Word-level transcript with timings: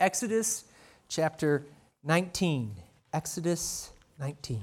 Exodus 0.00 0.64
chapter 1.08 1.64
19. 2.04 2.74
Exodus 3.12 3.90
19. 4.18 4.60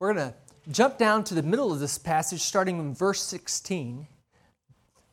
We're 0.00 0.14
going 0.14 0.30
to 0.30 0.34
jump 0.70 0.98
down 0.98 1.24
to 1.24 1.34
the 1.34 1.42
middle 1.42 1.72
of 1.72 1.78
this 1.78 1.98
passage, 1.98 2.40
starting 2.40 2.78
in 2.78 2.94
verse 2.94 3.22
16. 3.22 4.06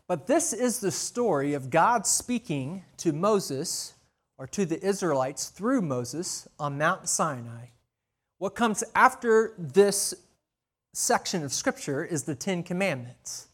But 0.07 0.25
this 0.25 0.53
is 0.53 0.79
the 0.79 0.91
story 0.91 1.53
of 1.53 1.69
God 1.69 2.07
speaking 2.07 2.83
to 2.97 3.13
Moses, 3.13 3.93
or 4.39 4.47
to 4.47 4.65
the 4.65 4.83
Israelites 4.83 5.49
through 5.49 5.81
Moses 5.81 6.47
on 6.57 6.77
Mount 6.77 7.07
Sinai. 7.07 7.67
What 8.39 8.55
comes 8.55 8.83
after 8.95 9.53
this 9.57 10.13
section 10.93 11.43
of 11.43 11.53
Scripture 11.53 12.03
is 12.03 12.23
the 12.23 12.35
Ten 12.35 12.63
Commandments. 12.63 13.48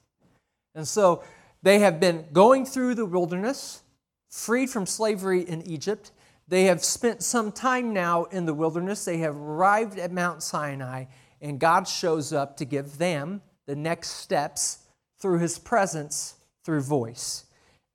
And 0.76 0.88
so 0.88 1.24
they 1.64 1.80
have 1.80 2.00
been 2.00 2.26
going 2.34 2.66
through 2.66 2.96
the 2.96 3.06
wilderness, 3.06 3.82
freed 4.30 4.70
from 4.70 4.86
slavery 4.86 5.42
in 5.42 5.62
Egypt. 5.64 6.12
They 6.48 6.66
have 6.66 6.84
spent 6.84 7.24
some 7.24 7.52
time 7.52 7.94
now 7.94 8.26
in 8.26 8.46
the 8.46 8.54
wilderness. 8.54 9.06
They 9.06 9.18
have 9.20 9.36
arrived 9.36 9.98
at 9.98 10.12
Mount 10.12 10.44
Sinai, 10.44 11.06
and 11.42 11.60
God 11.60 11.88
shows 11.88 12.34
up 12.34 12.58
to 12.58 12.66
give 12.66 12.98
them 12.98 13.42
the 13.66 13.76
next 13.76 14.10
steps 14.10 14.80
through 15.18 15.40
his 15.40 15.58
presence, 15.58 16.36
through 16.64 16.82
voice. 16.82 17.46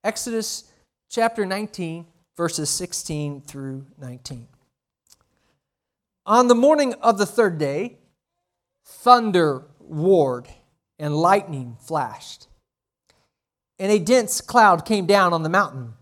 Exodus 0.02 0.64
chapter 1.10 1.44
19, 1.44 2.06
verses 2.36 2.70
16 2.70 3.42
through 3.42 3.86
19. 3.98 4.48
On 6.26 6.48
the 6.48 6.54
morning 6.54 6.94
of 6.94 7.18
the 7.18 7.26
third 7.26 7.58
day, 7.58 7.98
thunder 8.84 9.66
roared 9.78 10.48
and 10.98 11.14
lightning 11.14 11.76
flashed 11.80 12.48
and 13.80 13.90
a 13.90 13.98
dense 13.98 14.42
cloud 14.42 14.84
came 14.84 15.06
down 15.06 15.32
on 15.32 15.42
the 15.42 15.48
mountain. 15.48 15.94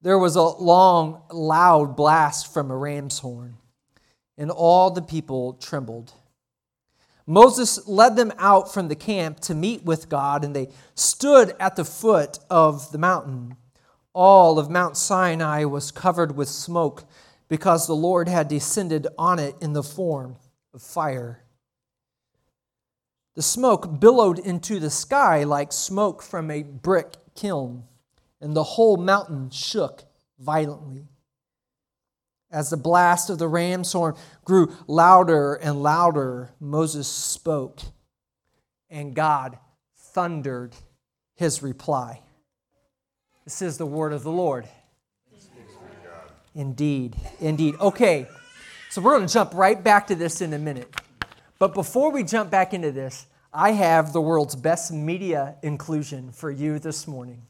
There 0.00 0.18
was 0.18 0.36
a 0.36 0.42
long, 0.42 1.22
loud 1.32 1.96
blast 1.96 2.54
from 2.54 2.70
a 2.70 2.76
ram's 2.76 3.18
horn, 3.18 3.56
and 4.38 4.52
all 4.52 4.92
the 4.92 5.02
people 5.02 5.54
trembled. 5.54 6.12
Moses 7.26 7.88
led 7.88 8.14
them 8.14 8.32
out 8.38 8.72
from 8.72 8.86
the 8.86 8.94
camp 8.94 9.40
to 9.40 9.54
meet 9.54 9.84
with 9.84 10.08
God, 10.08 10.44
and 10.44 10.54
they 10.54 10.68
stood 10.94 11.56
at 11.58 11.74
the 11.74 11.84
foot 11.84 12.38
of 12.48 12.92
the 12.92 12.98
mountain. 12.98 13.56
All 14.14 14.58
of 14.58 14.70
Mount 14.70 14.96
Sinai 14.96 15.64
was 15.64 15.90
covered 15.90 16.36
with 16.36 16.48
smoke 16.48 17.04
because 17.48 17.86
the 17.86 17.96
Lord 17.96 18.28
had 18.28 18.46
descended 18.46 19.08
on 19.18 19.40
it 19.40 19.56
in 19.60 19.72
the 19.72 19.82
form 19.82 20.36
of 20.72 20.82
fire. 20.82 21.42
The 23.38 23.42
smoke 23.42 24.00
billowed 24.00 24.40
into 24.40 24.80
the 24.80 24.90
sky 24.90 25.44
like 25.44 25.70
smoke 25.70 26.24
from 26.24 26.50
a 26.50 26.64
brick 26.64 27.14
kiln, 27.36 27.84
and 28.40 28.52
the 28.56 28.64
whole 28.64 28.96
mountain 28.96 29.50
shook 29.50 30.02
violently. 30.40 31.06
As 32.50 32.70
the 32.70 32.76
blast 32.76 33.30
of 33.30 33.38
the 33.38 33.46
ram's 33.46 33.92
horn 33.92 34.16
grew 34.44 34.74
louder 34.88 35.54
and 35.54 35.84
louder, 35.84 36.50
Moses 36.58 37.06
spoke, 37.06 37.78
and 38.90 39.14
God 39.14 39.56
thundered 39.96 40.74
his 41.36 41.62
reply. 41.62 42.22
This 43.44 43.62
is 43.62 43.78
the 43.78 43.86
word 43.86 44.12
of 44.12 44.24
the 44.24 44.32
Lord. 44.32 44.68
Indeed, 46.56 47.14
indeed. 47.38 47.76
Okay, 47.78 48.26
so 48.90 49.00
we're 49.00 49.16
going 49.16 49.28
to 49.28 49.32
jump 49.32 49.54
right 49.54 49.80
back 49.80 50.08
to 50.08 50.16
this 50.16 50.40
in 50.40 50.52
a 50.54 50.58
minute. 50.58 50.92
But 51.60 51.74
before 51.74 52.10
we 52.12 52.22
jump 52.22 52.50
back 52.50 52.72
into 52.72 52.92
this, 52.92 53.26
I 53.52 53.72
have 53.72 54.12
the 54.12 54.20
world's 54.20 54.54
best 54.54 54.92
media 54.92 55.56
inclusion 55.62 56.32
for 56.32 56.50
you 56.50 56.78
this 56.78 57.06
morning. 57.06 57.42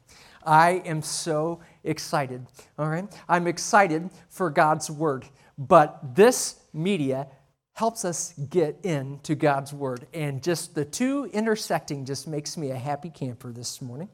I 0.45 0.81
am 0.85 1.01
so 1.01 1.59
excited, 1.83 2.47
all 2.77 2.87
right? 2.89 3.05
I'm 3.27 3.47
excited 3.47 4.09
for 4.29 4.49
God's 4.49 4.89
Word, 4.89 5.25
but 5.57 6.15
this 6.15 6.61
media 6.73 7.27
helps 7.73 8.05
us 8.05 8.33
get 8.49 8.79
into 8.83 9.35
God's 9.35 9.73
Word. 9.73 10.07
And 10.13 10.41
just 10.41 10.73
the 10.73 10.85
two 10.85 11.29
intersecting 11.33 12.05
just 12.05 12.27
makes 12.27 12.57
me 12.57 12.71
a 12.71 12.77
happy 12.77 13.09
camper 13.09 13.51
this 13.51 13.81
morning. 13.81 14.07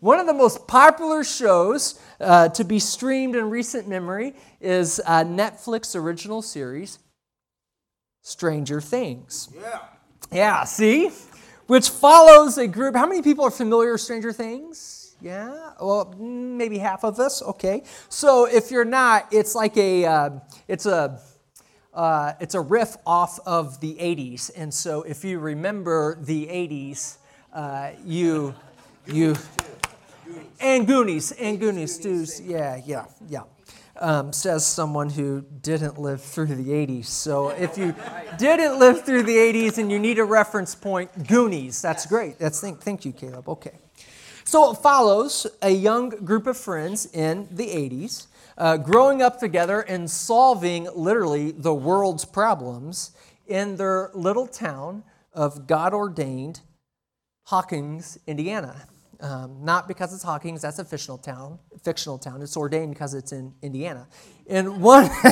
One 0.00 0.18
of 0.18 0.26
the 0.26 0.34
most 0.34 0.66
popular 0.66 1.24
shows 1.24 2.00
uh, 2.20 2.50
to 2.50 2.64
be 2.64 2.78
streamed 2.78 3.34
in 3.34 3.48
recent 3.48 3.88
memory 3.88 4.34
is 4.60 4.98
a 5.00 5.24
Netflix 5.24 5.96
original 5.96 6.42
series, 6.42 6.98
Stranger 8.22 8.80
Things. 8.80 9.48
Yeah. 9.58 9.78
Yeah, 10.32 10.64
see? 10.64 11.10
Which 11.70 11.88
follows 11.88 12.58
a 12.58 12.66
group. 12.66 12.96
How 12.96 13.06
many 13.06 13.22
people 13.22 13.44
are 13.44 13.50
familiar 13.52 13.92
with 13.92 14.00
Stranger 14.00 14.32
Things? 14.32 15.14
Yeah, 15.20 15.70
well, 15.80 16.12
maybe 16.18 16.78
half 16.78 17.04
of 17.04 17.20
us. 17.20 17.42
Okay, 17.42 17.84
so 18.08 18.46
if 18.46 18.72
you're 18.72 18.84
not, 18.84 19.28
it's 19.30 19.54
like 19.54 19.76
a, 19.76 20.04
uh, 20.04 20.30
it's 20.66 20.86
a, 20.86 21.20
uh, 21.94 22.32
it's 22.40 22.56
a 22.56 22.60
riff 22.60 22.96
off 23.06 23.38
of 23.46 23.78
the 23.78 23.94
'80s, 23.94 24.50
and 24.56 24.74
so 24.74 25.02
if 25.02 25.24
you 25.24 25.38
remember 25.38 26.18
the 26.20 26.48
'80s, 26.48 27.18
uh, 27.52 27.90
you, 28.04 28.52
you, 29.06 29.36
and 30.58 30.88
Goonies, 30.88 31.30
and 31.30 31.60
Goonies, 31.60 31.98
too. 31.98 32.26
Yeah, 32.42 32.80
yeah, 32.84 33.04
yeah 33.28 33.42
um, 34.00 34.32
says 34.32 34.66
someone 34.66 35.10
who 35.10 35.44
didn't 35.62 35.98
live 35.98 36.22
through 36.22 36.46
the 36.46 36.70
80s. 36.70 37.06
So 37.06 37.50
if 37.50 37.78
you 37.78 37.94
didn't 38.38 38.78
live 38.78 39.04
through 39.04 39.24
the 39.24 39.36
80s 39.36 39.78
and 39.78 39.92
you 39.92 39.98
need 39.98 40.18
a 40.18 40.24
reference 40.24 40.74
point, 40.74 41.28
Goonies. 41.28 41.82
That's 41.82 42.06
great. 42.06 42.38
That's 42.38 42.60
thank, 42.60 42.80
thank 42.80 43.04
you, 43.04 43.12
Caleb. 43.12 43.48
Okay. 43.48 43.78
So 44.44 44.72
it 44.72 44.78
follows 44.78 45.46
a 45.62 45.70
young 45.70 46.08
group 46.08 46.46
of 46.46 46.56
friends 46.56 47.06
in 47.12 47.46
the 47.50 47.66
80s 47.66 48.26
uh, 48.58 48.76
growing 48.76 49.22
up 49.22 49.40
together 49.40 49.80
and 49.80 50.10
solving 50.10 50.88
literally 50.94 51.50
the 51.50 51.74
world's 51.74 52.24
problems 52.24 53.12
in 53.46 53.76
their 53.76 54.10
little 54.14 54.46
town 54.46 55.02
of 55.32 55.66
God 55.66 55.94
ordained 55.94 56.60
Hawkins, 57.44 58.18
Indiana. 58.26 58.86
Um, 59.20 59.58
not 59.62 59.86
because 59.86 60.14
it's 60.14 60.22
Hawkins, 60.22 60.62
that's 60.62 60.78
a 60.78 60.84
fictional 60.84 61.18
town. 61.18 61.58
Fictional 61.82 62.18
town. 62.18 62.40
It's 62.42 62.56
ordained 62.56 62.94
because 62.94 63.14
it's 63.14 63.32
in 63.32 63.52
Indiana. 63.62 64.08
In 64.46 64.80
one, 64.80 65.04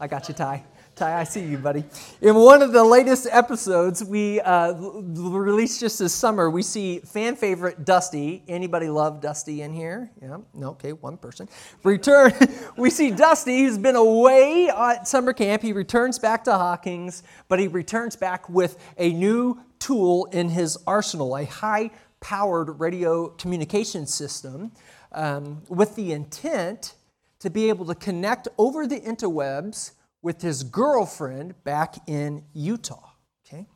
I 0.00 0.06
got 0.08 0.28
you, 0.28 0.34
Ty. 0.34 0.64
Ty, 0.96 1.18
I 1.18 1.24
see 1.24 1.44
you, 1.44 1.58
buddy. 1.58 1.84
In 2.20 2.36
one 2.36 2.62
of 2.62 2.72
the 2.72 2.84
latest 2.84 3.26
episodes 3.28 4.04
we 4.04 4.40
uh, 4.40 4.74
released 4.74 5.80
just 5.80 5.98
this 5.98 6.14
summer, 6.14 6.48
we 6.48 6.62
see 6.62 7.00
fan 7.00 7.34
favorite 7.34 7.84
Dusty. 7.84 8.44
Anybody 8.46 8.88
love 8.88 9.20
Dusty 9.20 9.62
in 9.62 9.72
here? 9.72 10.12
Yeah, 10.22 10.38
no, 10.54 10.68
okay, 10.70 10.92
one 10.92 11.16
person. 11.16 11.48
Return. 11.82 12.32
we 12.76 12.90
see 12.90 13.10
Dusty, 13.10 13.64
who's 13.64 13.76
been 13.76 13.96
away 13.96 14.68
at 14.68 15.08
summer 15.08 15.32
camp. 15.32 15.62
He 15.62 15.72
returns 15.72 16.20
back 16.20 16.44
to 16.44 16.52
Hawkins, 16.52 17.24
but 17.48 17.58
he 17.58 17.66
returns 17.66 18.14
back 18.14 18.48
with 18.48 18.78
a 18.96 19.12
new 19.12 19.60
tool 19.80 20.26
in 20.26 20.48
his 20.48 20.78
arsenal, 20.86 21.36
a 21.36 21.44
high 21.44 21.90
powered 22.24 22.80
radio 22.80 23.28
communication 23.28 24.06
system 24.06 24.72
um, 25.12 25.60
with 25.68 25.94
the 25.94 26.10
intent 26.10 26.94
to 27.38 27.50
be 27.50 27.68
able 27.68 27.84
to 27.84 27.94
connect 27.94 28.48
over 28.56 28.86
the 28.86 28.98
interwebs 29.00 29.92
with 30.22 30.40
his 30.40 30.62
girlfriend 30.62 31.62
back 31.64 31.96
in 32.08 32.42
Utah. 32.54 33.10
Okay? 33.46 33.66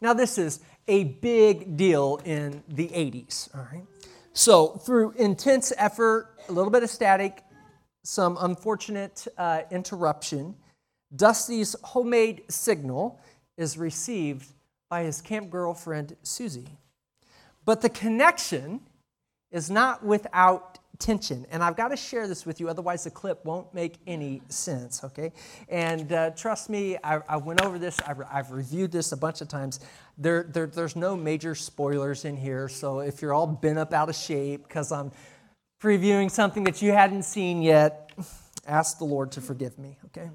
Now, 0.00 0.12
this 0.12 0.38
is 0.38 0.58
a 0.88 1.04
big 1.04 1.76
deal 1.76 2.20
in 2.24 2.64
the 2.66 2.88
80s. 2.88 3.54
All 3.54 3.68
right? 3.72 3.86
So, 4.32 4.70
through 4.70 5.12
intense 5.12 5.72
effort, 5.78 6.34
a 6.48 6.52
little 6.52 6.72
bit 6.72 6.82
of 6.82 6.90
static, 6.90 7.44
some 8.02 8.36
unfortunate 8.40 9.24
uh, 9.38 9.60
interruption, 9.70 10.56
Dusty's 11.14 11.76
homemade 11.84 12.42
signal 12.50 13.20
is 13.56 13.78
received 13.78 14.48
by 14.90 15.04
his 15.04 15.20
camp 15.20 15.48
girlfriend, 15.48 16.16
Susie. 16.24 16.66
But 17.64 17.80
the 17.80 17.88
connection 17.88 18.80
is 19.50 19.70
not 19.70 20.04
without 20.04 20.78
tension. 20.98 21.46
And 21.50 21.62
I've 21.62 21.76
got 21.76 21.88
to 21.88 21.96
share 21.96 22.28
this 22.28 22.46
with 22.46 22.60
you, 22.60 22.68
otherwise, 22.68 23.04
the 23.04 23.10
clip 23.10 23.44
won't 23.44 23.72
make 23.74 23.96
any 24.06 24.42
sense, 24.48 25.02
okay? 25.04 25.32
And 25.68 26.12
uh, 26.12 26.30
trust 26.30 26.70
me, 26.70 26.96
I, 27.02 27.20
I, 27.28 27.36
went 27.36 27.62
over 27.62 27.78
this, 27.78 27.98
I've, 28.06 28.22
I've, 28.32 28.50
reviewed 28.50 28.92
this 28.92 29.12
a 29.12 29.16
bunch 29.16 29.40
of 29.40 29.48
times. 29.48 29.80
There, 30.18 30.44
there, 30.44 30.66
there's 30.66 30.96
no 30.96 31.16
major 31.16 31.54
spoilers 31.54 32.24
in 32.24 32.36
here, 32.36 32.68
so 32.68 33.00
if 33.00 33.22
you're 33.22 33.34
all 33.34 33.46
bent 33.46 33.78
up 33.78 33.92
out 33.92 34.08
of 34.08 34.14
shape 34.14 34.66
because 34.68 34.92
I'm 34.92 35.10
previewing 35.82 36.30
something 36.30 36.64
that 36.64 36.80
you 36.80 36.92
hadn't 36.92 37.24
seen 37.24 37.60
yet, 37.62 38.12
ask 38.66 38.98
the 38.98 39.04
Lord 39.04 39.32
to 39.32 39.40
forgive 39.40 39.78
me, 39.78 39.98
okay? 40.06 40.30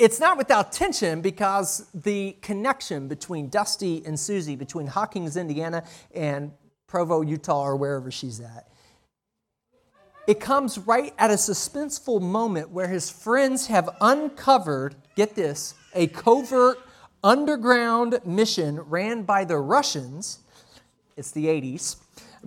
It's 0.00 0.18
not 0.18 0.38
without 0.38 0.72
tension 0.72 1.20
because 1.20 1.86
the 1.94 2.32
connection 2.40 3.06
between 3.06 3.48
Dusty 3.48 4.02
and 4.06 4.18
Susie, 4.18 4.56
between 4.56 4.86
Hawkins, 4.86 5.36
Indiana, 5.36 5.84
and 6.14 6.52
Provo, 6.86 7.20
Utah, 7.20 7.62
or 7.62 7.76
wherever 7.76 8.10
she's 8.10 8.40
at, 8.40 8.66
it 10.26 10.40
comes 10.40 10.78
right 10.78 11.12
at 11.18 11.30
a 11.30 11.34
suspenseful 11.34 12.20
moment 12.20 12.70
where 12.70 12.88
his 12.88 13.10
friends 13.10 13.66
have 13.66 13.88
uncovered, 14.00 14.96
get 15.16 15.34
this, 15.34 15.74
a 15.94 16.06
covert 16.08 16.78
underground 17.22 18.20
mission 18.24 18.80
ran 18.80 19.22
by 19.22 19.44
the 19.44 19.58
Russians 19.58 20.40
it's 21.20 21.32
the 21.32 21.46
80s, 21.46 21.96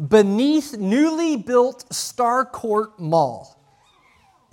beneath 0.10 0.76
newly 0.76 1.36
built 1.36 1.88
Starcourt 1.92 2.98
Mall. 2.98 3.63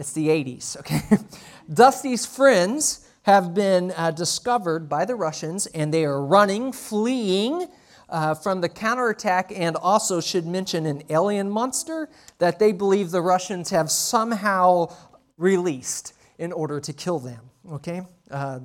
It's 0.01 0.13
the 0.13 0.29
80s, 0.29 0.79
okay? 0.79 1.03
Dusty's 1.73 2.25
friends 2.25 3.07
have 3.25 3.53
been 3.53 3.93
uh, 3.95 4.11
discovered 4.13 4.89
by 4.89 5.05
the 5.05 5.15
Russians 5.15 5.67
and 5.67 5.93
they 5.93 6.07
are 6.07 6.25
running, 6.25 6.73
fleeing 6.73 7.69
uh, 8.09 8.33
from 8.33 8.63
the 8.63 8.69
counterattack, 8.71 9.53
and 9.55 9.77
also 9.77 10.23
should 10.23 10.47
mention 10.47 10.87
an 10.87 11.03
alien 11.11 11.51
monster 11.51 12.09
that 12.39 12.59
they 12.59 12.73
believe 12.73 13.11
the 13.11 13.21
Russians 13.21 13.69
have 13.69 13.91
somehow 13.91 14.91
released 15.37 16.15
in 16.39 16.51
order 16.51 16.81
to 16.81 16.95
kill 16.95 17.19
them, 17.19 17.51
okay? 17.71 18.01
Uh, 18.31 18.61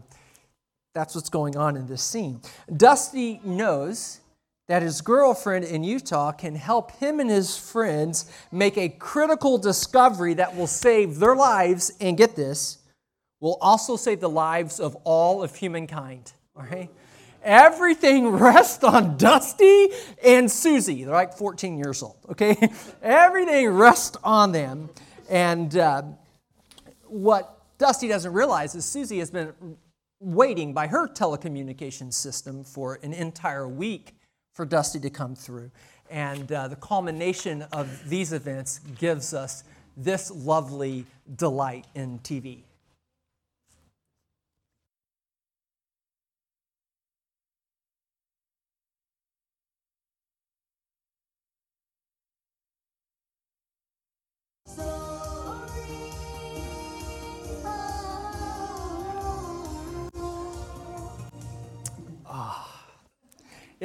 that's 0.93 1.15
what's 1.15 1.29
going 1.29 1.57
on 1.57 1.75
in 1.75 1.85
this 1.85 2.01
scene. 2.01 2.39
Dusty 2.77 3.41
knows 3.43 4.21
that 4.67 4.81
his 4.81 5.01
girlfriend 5.01 5.65
in 5.65 5.83
Utah 5.83 6.31
can 6.31 6.55
help 6.55 6.91
him 6.91 7.19
and 7.19 7.29
his 7.29 7.57
friends 7.57 8.31
make 8.51 8.77
a 8.77 8.89
critical 8.89 9.57
discovery 9.57 10.33
that 10.35 10.55
will 10.55 10.67
save 10.67 11.19
their 11.19 11.35
lives 11.35 11.91
and 12.01 12.17
get 12.17 12.35
this, 12.35 12.79
will 13.39 13.57
also 13.61 13.95
save 13.95 14.19
the 14.19 14.29
lives 14.29 14.79
of 14.79 14.95
all 15.03 15.43
of 15.43 15.55
humankind. 15.55 16.33
All 16.55 16.63
right? 16.63 16.89
Everything 17.43 18.29
rests 18.29 18.83
on 18.83 19.17
Dusty 19.17 19.89
and 20.23 20.51
Susie. 20.51 21.03
They're 21.03 21.13
like 21.13 21.37
14 21.37 21.77
years 21.77 22.01
old, 22.01 22.17
okay? 22.31 22.55
Everything 23.03 23.69
rests 23.69 24.17
on 24.23 24.51
them. 24.51 24.89
And 25.29 25.77
uh, 25.77 26.03
what 27.03 27.61
Dusty 27.77 28.07
doesn't 28.07 28.33
realize 28.33 28.73
is 28.73 28.83
Susie 28.83 29.19
has 29.19 29.29
been 29.29 29.53
waiting 30.19 30.73
by 30.73 30.87
her 30.87 31.07
telecommunications 31.07 32.13
system 32.13 32.63
for 32.63 32.99
an 33.03 33.13
entire 33.13 33.67
week 33.67 34.15
for 34.55 34.65
Dusty 34.65 34.99
to 35.01 35.09
come 35.11 35.35
through. 35.35 35.69
And 36.09 36.51
uh, 36.51 36.69
the 36.69 36.77
culmination 36.77 37.63
of 37.73 38.09
these 38.09 38.33
events 38.33 38.79
gives 38.97 39.33
us 39.33 39.63
this 39.97 40.31
lovely 40.31 41.05
delight 41.35 41.85
in 41.93 42.19
TV. 42.19 42.63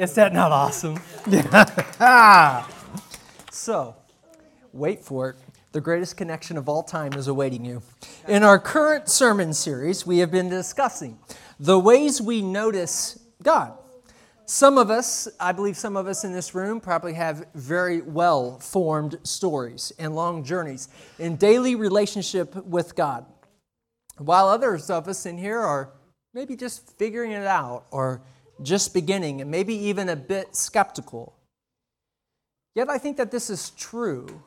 Is 0.01 0.15
that 0.15 0.33
not 0.33 0.51
awesome? 0.51 0.99
so, 3.51 3.95
wait 4.73 5.03
for 5.03 5.29
it. 5.29 5.35
The 5.73 5.79
greatest 5.79 6.17
connection 6.17 6.57
of 6.57 6.67
all 6.67 6.81
time 6.81 7.13
is 7.13 7.27
awaiting 7.27 7.63
you. 7.63 7.83
In 8.27 8.41
our 8.41 8.57
current 8.57 9.09
sermon 9.09 9.53
series, 9.53 10.03
we 10.03 10.17
have 10.17 10.31
been 10.31 10.49
discussing 10.49 11.19
the 11.59 11.77
ways 11.77 12.19
we 12.19 12.41
notice 12.41 13.19
God. 13.43 13.77
Some 14.45 14.79
of 14.79 14.89
us, 14.89 15.27
I 15.39 15.51
believe 15.51 15.77
some 15.77 15.95
of 15.95 16.07
us 16.07 16.23
in 16.23 16.33
this 16.33 16.55
room, 16.55 16.81
probably 16.81 17.13
have 17.13 17.45
very 17.53 18.01
well 18.01 18.57
formed 18.57 19.19
stories 19.21 19.93
and 19.99 20.15
long 20.15 20.43
journeys 20.43 20.89
in 21.19 21.35
daily 21.35 21.75
relationship 21.75 22.55
with 22.65 22.95
God. 22.95 23.27
While 24.17 24.47
others 24.47 24.89
of 24.89 25.07
us 25.07 25.27
in 25.27 25.37
here 25.37 25.59
are 25.59 25.93
maybe 26.33 26.55
just 26.55 26.97
figuring 26.97 27.33
it 27.33 27.45
out 27.45 27.85
or 27.91 28.23
just 28.63 28.93
beginning 28.93 29.41
and 29.41 29.49
maybe 29.49 29.73
even 29.73 30.09
a 30.09 30.15
bit 30.15 30.55
skeptical. 30.55 31.35
Yet 32.75 32.89
I 32.89 32.97
think 32.97 33.17
that 33.17 33.31
this 33.31 33.49
is 33.49 33.71
true. 33.71 34.43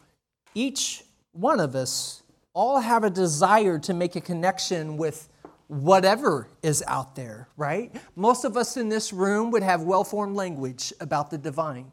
Each 0.55 1.05
one 1.33 1.61
of 1.61 1.75
us 1.75 2.23
all 2.55 2.81
have 2.81 3.05
a 3.05 3.11
desire 3.11 3.79
to 3.81 3.93
make 3.93 4.17
a 4.17 4.21
connection 4.21 4.97
with 4.97 5.29
whatever 5.67 6.49
is 6.63 6.83
out 6.87 7.17
there, 7.17 7.49
right? 7.57 7.95
Most 8.17 8.45
of 8.45 8.57
us 8.57 8.77
in 8.77 8.89
this 8.89 9.13
room 9.13 9.51
would 9.51 9.63
have 9.63 9.83
well 9.83 10.05
formed 10.05 10.37
language 10.37 10.93
about 11.01 11.31
the 11.31 11.39
divine. 11.39 11.93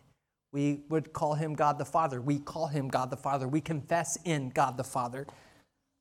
We 0.51 0.81
would 0.89 1.13
call 1.13 1.35
him 1.35 1.55
God 1.55 1.77
the 1.77 1.85
Father. 1.85 2.21
We 2.21 2.39
call 2.39 2.67
him 2.67 2.89
God 2.89 3.09
the 3.09 3.17
Father. 3.17 3.47
We 3.47 3.61
confess 3.61 4.17
in 4.25 4.49
God 4.49 4.77
the 4.77 4.83
Father. 4.83 5.25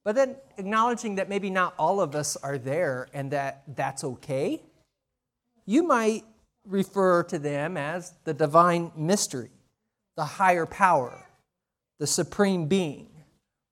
But 0.04 0.16
then 0.16 0.36
acknowledging 0.58 1.16
that 1.16 1.28
maybe 1.28 1.50
not 1.50 1.74
all 1.78 2.00
of 2.00 2.14
us 2.14 2.36
are 2.36 2.58
there 2.58 3.08
and 3.14 3.30
that 3.30 3.62
that's 3.76 4.02
okay 4.02 4.62
you 5.70 5.84
might 5.84 6.24
refer 6.66 7.22
to 7.22 7.38
them 7.38 7.76
as 7.76 8.12
the 8.24 8.34
divine 8.34 8.90
mystery, 8.96 9.50
the 10.16 10.24
higher 10.24 10.66
power, 10.66 11.28
the 12.00 12.08
supreme 12.08 12.66
being, 12.66 13.06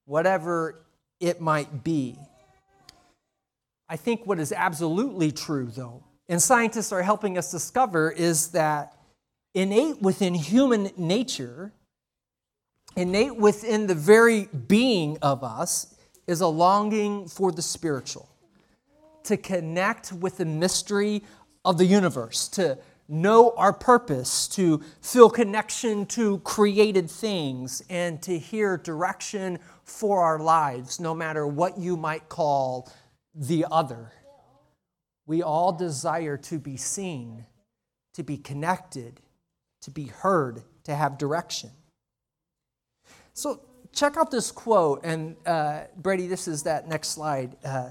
whatever 0.04 0.86
it 1.18 1.40
might 1.40 1.82
be. 1.82 2.16
I 3.88 3.96
think 3.96 4.24
what 4.26 4.38
is 4.38 4.52
absolutely 4.52 5.32
true, 5.32 5.72
though, 5.74 6.04
and 6.28 6.40
scientists 6.40 6.92
are 6.92 7.02
helping 7.02 7.36
us 7.36 7.50
discover, 7.50 8.12
is 8.12 8.48
that 8.52 8.96
innate 9.54 10.00
within 10.00 10.34
human 10.34 10.92
nature, 10.96 11.72
innate 12.94 13.34
within 13.34 13.88
the 13.88 13.96
very 13.96 14.44
being 14.44 15.18
of 15.20 15.42
us, 15.42 15.96
is 16.28 16.42
a 16.42 16.46
longing 16.46 17.26
for 17.26 17.50
the 17.50 17.62
spiritual, 17.62 18.28
to 19.24 19.36
connect 19.36 20.12
with 20.12 20.36
the 20.36 20.44
mystery 20.44 21.24
of 21.68 21.76
the 21.76 21.84
universe, 21.84 22.48
to 22.48 22.78
know 23.08 23.52
our 23.58 23.74
purpose, 23.74 24.48
to 24.48 24.82
feel 25.02 25.28
connection 25.28 26.06
to 26.06 26.38
created 26.38 27.10
things, 27.10 27.82
and 27.90 28.22
to 28.22 28.38
hear 28.38 28.78
direction 28.78 29.58
for 29.84 30.22
our 30.22 30.38
lives, 30.38 30.98
no 30.98 31.14
matter 31.14 31.46
what 31.46 31.76
you 31.76 31.94
might 31.94 32.26
call 32.30 32.90
the 33.34 33.66
other. 33.70 34.12
We 35.26 35.42
all 35.42 35.72
desire 35.72 36.38
to 36.38 36.58
be 36.58 36.78
seen, 36.78 37.44
to 38.14 38.22
be 38.22 38.38
connected, 38.38 39.20
to 39.82 39.90
be 39.90 40.06
heard, 40.06 40.62
to 40.84 40.94
have 40.94 41.18
direction. 41.18 41.70
So, 43.34 43.60
check 43.92 44.16
out 44.16 44.30
this 44.30 44.50
quote, 44.50 45.00
and 45.04 45.36
uh, 45.44 45.82
Brady, 45.98 46.28
this 46.28 46.48
is 46.48 46.62
that 46.62 46.88
next 46.88 47.08
slide. 47.08 47.56
Uh, 47.62 47.90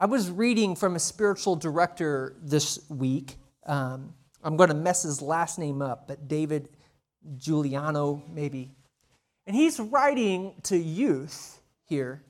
I 0.00 0.06
was 0.06 0.30
reading 0.30 0.76
from 0.76 0.94
a 0.94 1.00
spiritual 1.00 1.56
director 1.56 2.36
this 2.40 2.88
week. 2.88 3.34
Um, 3.66 4.14
I'm 4.44 4.56
going 4.56 4.68
to 4.68 4.74
mess 4.74 5.02
his 5.02 5.20
last 5.20 5.58
name 5.58 5.82
up, 5.82 6.06
but 6.06 6.28
David 6.28 6.68
Giuliano, 7.36 8.22
maybe. 8.32 8.70
And 9.48 9.56
he's 9.56 9.80
writing 9.80 10.54
to 10.64 10.76
youth 10.76 11.60
here, 11.84 12.22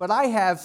but 0.00 0.10
I 0.10 0.24
have, 0.24 0.60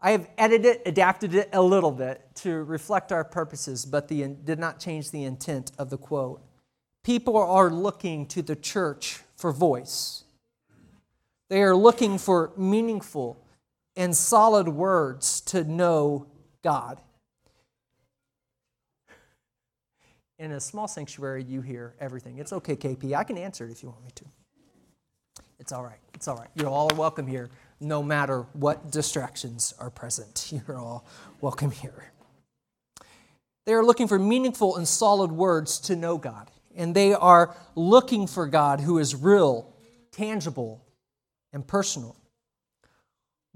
I 0.00 0.12
have 0.12 0.28
edited 0.38 0.66
it, 0.66 0.82
adapted 0.86 1.34
it 1.34 1.48
a 1.52 1.62
little 1.62 1.90
bit 1.90 2.22
to 2.36 2.62
reflect 2.62 3.10
our 3.10 3.24
purposes, 3.24 3.84
but 3.84 4.06
the, 4.06 4.24
did 4.28 4.60
not 4.60 4.78
change 4.78 5.10
the 5.10 5.24
intent 5.24 5.72
of 5.78 5.90
the 5.90 5.98
quote. 5.98 6.42
People 7.02 7.36
are 7.36 7.70
looking 7.70 8.24
to 8.26 8.40
the 8.40 8.54
church 8.54 9.22
for 9.36 9.50
voice. 9.50 10.22
They 11.50 11.62
are 11.62 11.74
looking 11.74 12.18
for 12.18 12.52
meaningful, 12.56 13.42
and 13.98 14.16
solid 14.16 14.68
words 14.68 15.40
to 15.40 15.64
know 15.64 16.28
God. 16.62 17.00
In 20.38 20.52
a 20.52 20.60
small 20.60 20.86
sanctuary, 20.86 21.42
you 21.42 21.62
hear 21.62 21.96
everything. 22.00 22.38
It's 22.38 22.52
okay, 22.52 22.76
KP. 22.76 23.12
I 23.12 23.24
can 23.24 23.36
answer 23.36 23.66
it 23.66 23.72
if 23.72 23.82
you 23.82 23.88
want 23.88 24.04
me 24.04 24.10
to. 24.14 24.24
It's 25.58 25.72
all 25.72 25.82
right. 25.82 25.98
It's 26.14 26.28
all 26.28 26.36
right. 26.36 26.48
You're 26.54 26.68
all 26.68 26.88
welcome 26.94 27.26
here, 27.26 27.50
no 27.80 28.00
matter 28.00 28.42
what 28.52 28.92
distractions 28.92 29.74
are 29.80 29.90
present. 29.90 30.52
You're 30.68 30.78
all 30.78 31.04
welcome 31.40 31.72
here. 31.72 32.12
They 33.66 33.74
are 33.74 33.84
looking 33.84 34.06
for 34.06 34.18
meaningful 34.18 34.76
and 34.76 34.86
solid 34.86 35.32
words 35.32 35.80
to 35.80 35.96
know 35.96 36.18
God, 36.18 36.52
and 36.76 36.94
they 36.94 37.14
are 37.14 37.56
looking 37.74 38.28
for 38.28 38.46
God 38.46 38.78
who 38.78 38.98
is 38.98 39.16
real, 39.16 39.74
tangible, 40.12 40.84
and 41.52 41.66
personal. 41.66 42.14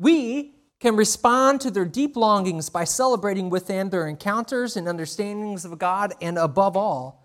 We 0.03 0.57
can 0.81 0.97
respond 0.97 1.61
to 1.61 1.71
their 1.71 1.85
deep 1.85 2.17
longings 2.17 2.69
by 2.69 2.83
celebrating 2.83 3.51
with 3.51 3.69
them 3.69 3.91
their 3.91 4.09
encounters 4.09 4.77
and 4.77 4.89
understandings 4.89 5.65
of 5.65 5.79
God, 5.79 6.13
and 6.21 6.37
above 6.37 6.77
all, 6.77 7.23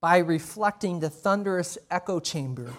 by 0.00 0.18
reflecting 0.18 1.00
the 1.00 1.10
thunderous 1.10 1.78
echo 1.90 2.20
chamber 2.20 2.72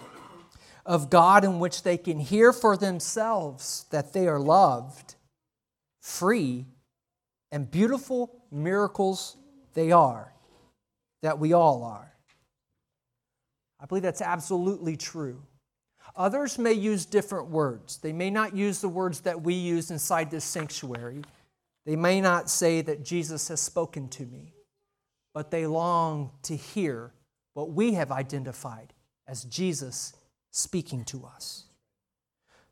of 0.86 1.10
God 1.10 1.44
in 1.44 1.60
which 1.60 1.84
they 1.84 1.98
can 1.98 2.20
hear 2.20 2.54
for 2.54 2.78
themselves 2.78 3.86
that 3.92 4.14
they 4.14 4.30
are 4.30 4.40
loved, 4.40 5.16
free, 6.02 6.66
and 7.52 7.70
beautiful 7.70 8.46
miracles 8.50 9.36
they 9.74 9.92
are, 9.92 10.34
that 11.22 11.38
we 11.38 11.52
all 11.52 11.84
are. 11.84 12.14
I 13.78 13.88
believe 13.88 14.04
that's 14.04 14.22
absolutely 14.22 14.96
true. 14.96 15.42
Others 16.16 16.60
may 16.60 16.74
use 16.74 17.06
different 17.06 17.50
words. 17.50 17.98
They 17.98 18.14
may 18.14 18.30
not 18.30 18.56
use 18.56 18.82
the 18.82 18.90
words 18.90 19.22
that 19.22 19.42
we 19.42 19.56
use 19.56 19.90
inside 19.90 20.30
this 20.30 20.46
sanctuary. 20.46 21.24
They 21.86 21.96
may 21.96 22.22
not 22.22 22.50
say 22.50 22.82
that 22.82 23.04
Jesus 23.04 23.48
has 23.48 23.60
spoken 23.60 24.08
to 24.10 24.26
me, 24.26 24.54
but 25.34 25.50
they 25.50 25.66
long 25.66 26.32
to 26.44 26.56
hear 26.56 27.14
what 27.54 27.72
we 27.72 27.94
have 27.94 28.12
identified 28.12 28.94
as 29.28 29.44
Jesus 29.46 30.14
speaking 30.52 31.04
to 31.06 31.26
us. 31.26 31.66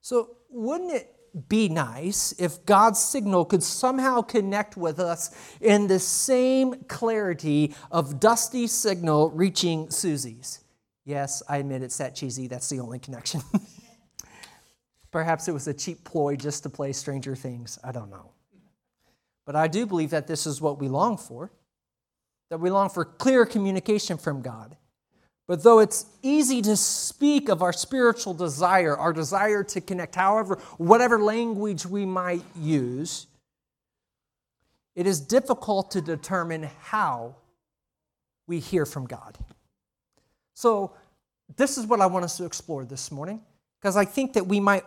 So, 0.01 0.37
wouldn't 0.49 0.91
it 0.91 1.15
be 1.47 1.69
nice 1.69 2.33
if 2.33 2.65
God's 2.65 2.99
signal 2.99 3.45
could 3.45 3.63
somehow 3.63 4.21
connect 4.21 4.75
with 4.75 4.99
us 4.99 5.31
in 5.61 5.87
the 5.87 5.99
same 5.99 6.83
clarity 6.87 7.73
of 7.91 8.19
Dusty's 8.19 8.71
signal 8.71 9.29
reaching 9.31 9.89
Susie's? 9.89 10.60
Yes, 11.05 11.41
I 11.49 11.57
admit 11.57 11.81
it's 11.81 11.97
that 11.97 12.15
cheesy. 12.15 12.47
That's 12.47 12.69
the 12.69 12.79
only 12.79 12.99
connection. 12.99 13.41
Perhaps 15.11 15.47
it 15.47 15.51
was 15.51 15.67
a 15.67 15.73
cheap 15.73 16.03
ploy 16.03 16.35
just 16.35 16.63
to 16.63 16.69
play 16.69 16.93
Stranger 16.93 17.35
Things. 17.35 17.79
I 17.83 17.91
don't 17.91 18.09
know. 18.09 18.31
But 19.45 19.55
I 19.55 19.67
do 19.67 19.85
believe 19.85 20.11
that 20.11 20.27
this 20.27 20.45
is 20.45 20.61
what 20.61 20.79
we 20.79 20.87
long 20.87 21.17
for 21.17 21.51
that 22.51 22.59
we 22.59 22.69
long 22.69 22.89
for 22.89 23.05
clear 23.05 23.45
communication 23.45 24.17
from 24.17 24.41
God. 24.41 24.75
But 25.47 25.63
though 25.63 25.79
it's 25.79 26.05
easy 26.21 26.61
to 26.63 26.75
speak 26.75 27.47
of 27.47 27.61
our 27.61 27.71
spiritual 27.71 28.33
desire, 28.33 28.95
our 28.95 29.13
desire 29.13 29.63
to 29.63 29.81
connect, 29.81 30.15
however, 30.15 30.59
whatever 30.77 31.17
language 31.19 31.85
we 31.85 32.05
might 32.05 32.43
use, 32.55 33.27
it 34.95 35.07
is 35.07 35.21
difficult 35.21 35.91
to 35.91 36.01
determine 36.01 36.69
how 36.81 37.35
we 38.47 38.59
hear 38.59 38.85
from 38.85 39.05
God. 39.05 39.37
So, 40.53 40.93
this 41.57 41.77
is 41.77 41.85
what 41.85 41.99
I 42.01 42.05
want 42.05 42.25
us 42.25 42.37
to 42.37 42.45
explore 42.45 42.85
this 42.85 43.11
morning, 43.11 43.41
because 43.79 43.97
I 43.97 44.05
think 44.05 44.33
that 44.33 44.47
we 44.47 44.59
might 44.59 44.85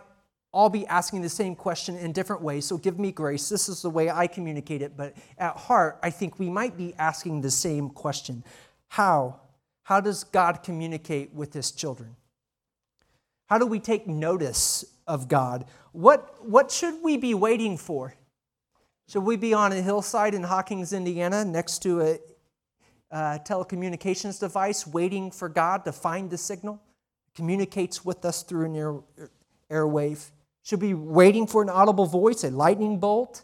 all 0.55 0.69
be 0.69 0.87
asking 0.87 1.21
the 1.21 1.29
same 1.29 1.53
question 1.53 1.97
in 1.97 2.13
different 2.13 2.41
ways. 2.41 2.65
So 2.65 2.77
give 2.77 2.97
me 2.97 3.11
grace. 3.11 3.49
This 3.49 3.67
is 3.67 3.81
the 3.81 3.89
way 3.89 4.09
I 4.09 4.25
communicate 4.25 4.81
it. 4.81 4.95
But 4.95 5.13
at 5.37 5.57
heart, 5.57 5.99
I 6.01 6.09
think 6.09 6.39
we 6.39 6.49
might 6.49 6.77
be 6.77 6.93
asking 6.97 7.41
the 7.41 7.51
same 7.51 7.89
question 7.89 8.41
How? 8.87 9.41
How 9.83 9.99
does 9.99 10.23
God 10.23 10.63
communicate 10.63 11.33
with 11.33 11.53
his 11.53 11.71
children? 11.71 12.15
How 13.47 13.57
do 13.57 13.65
we 13.65 13.79
take 13.79 14.07
notice 14.07 14.85
of 15.05 15.27
God? 15.27 15.65
What, 15.91 16.43
what 16.43 16.71
should 16.71 17.03
we 17.03 17.17
be 17.17 17.33
waiting 17.33 17.77
for? 17.77 18.15
Should 19.09 19.23
we 19.23 19.35
be 19.35 19.53
on 19.53 19.71
a 19.73 19.81
hillside 19.81 20.33
in 20.33 20.41
Hawkins, 20.41 20.93
Indiana, 20.93 21.45
next 21.45 21.83
to 21.83 22.01
a, 22.01 22.19
a 23.15 23.39
telecommunications 23.39 24.39
device, 24.39 24.85
waiting 24.85 25.31
for 25.31 25.47
God 25.47 25.85
to 25.85 25.91
find 25.91 26.29
the 26.29 26.37
signal? 26.37 26.81
Communicates 27.33 28.03
with 28.03 28.25
us 28.25 28.43
through 28.43 28.65
an 28.65 28.75
air, 28.75 28.99
airwave 29.71 30.31
should 30.63 30.79
be 30.79 30.93
waiting 30.93 31.45
for 31.45 31.61
an 31.61 31.69
audible 31.69 32.07
voice, 32.07 32.43
a 32.43 32.49
lightning 32.49 32.99
bolt, 32.99 33.43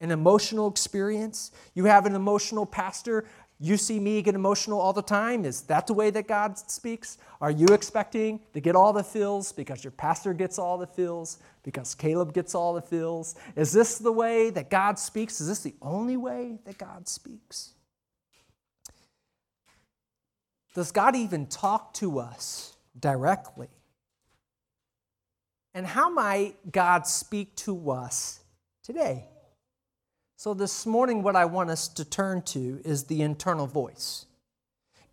an 0.00 0.10
emotional 0.10 0.68
experience. 0.68 1.50
You 1.74 1.84
have 1.86 2.06
an 2.06 2.14
emotional 2.14 2.64
pastor. 2.64 3.26
You 3.58 3.76
see 3.76 3.98
me 3.98 4.22
get 4.22 4.34
emotional 4.34 4.80
all 4.80 4.92
the 4.92 5.02
time. 5.02 5.44
Is 5.44 5.62
that 5.62 5.86
the 5.86 5.94
way 5.94 6.10
that 6.10 6.28
God 6.28 6.56
speaks? 6.58 7.18
Are 7.40 7.50
you 7.50 7.66
expecting 7.66 8.40
to 8.54 8.60
get 8.60 8.76
all 8.76 8.92
the 8.92 9.02
fills 9.02 9.52
because 9.52 9.82
your 9.82 9.90
pastor 9.90 10.32
gets 10.32 10.58
all 10.58 10.78
the 10.78 10.86
fills, 10.86 11.38
because 11.62 11.94
Caleb 11.94 12.32
gets 12.32 12.54
all 12.54 12.72
the 12.72 12.80
fills? 12.80 13.34
Is 13.56 13.72
this 13.72 13.98
the 13.98 14.12
way 14.12 14.50
that 14.50 14.70
God 14.70 14.98
speaks? 14.98 15.40
Is 15.40 15.48
this 15.48 15.60
the 15.62 15.74
only 15.82 16.16
way 16.16 16.58
that 16.64 16.78
God 16.78 17.08
speaks? 17.08 17.74
Does 20.80 20.92
God 20.92 21.14
even 21.14 21.44
talk 21.44 21.92
to 21.96 22.20
us 22.20 22.74
directly? 22.98 23.68
And 25.74 25.86
how 25.86 26.08
might 26.08 26.72
God 26.72 27.06
speak 27.06 27.54
to 27.56 27.90
us 27.90 28.40
today? 28.82 29.26
So, 30.38 30.54
this 30.54 30.86
morning, 30.86 31.22
what 31.22 31.36
I 31.36 31.44
want 31.44 31.68
us 31.68 31.86
to 31.88 32.04
turn 32.06 32.40
to 32.56 32.80
is 32.82 33.04
the 33.04 33.20
internal 33.20 33.66
voice. 33.66 34.24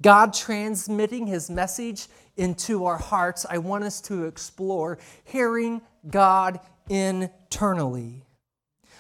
God 0.01 0.33
transmitting 0.33 1.27
his 1.27 1.50
message 1.50 2.07
into 2.38 2.86
our 2.86 2.97
hearts. 2.97 3.45
I 3.50 3.57
want 3.57 3.83
us 3.83 4.00
to 4.03 4.24
explore 4.24 4.97
hearing 5.25 5.81
God 6.09 6.62
internally. 6.88 8.24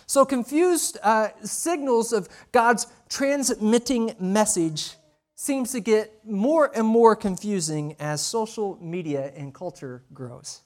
So, 0.05 0.25
confused 0.25 0.97
uh, 1.01 1.29
signals 1.45 2.11
of 2.11 2.27
God's 2.51 2.87
transmitting 3.07 4.15
message 4.19 4.97
seems 5.39 5.71
to 5.71 5.79
get 5.79 6.25
more 6.25 6.71
and 6.75 6.87
more 6.87 7.15
confusing 7.15 7.95
as 7.99 8.25
social 8.25 8.75
media 8.81 9.31
and 9.35 9.53
culture 9.53 10.03
grows. 10.11 10.61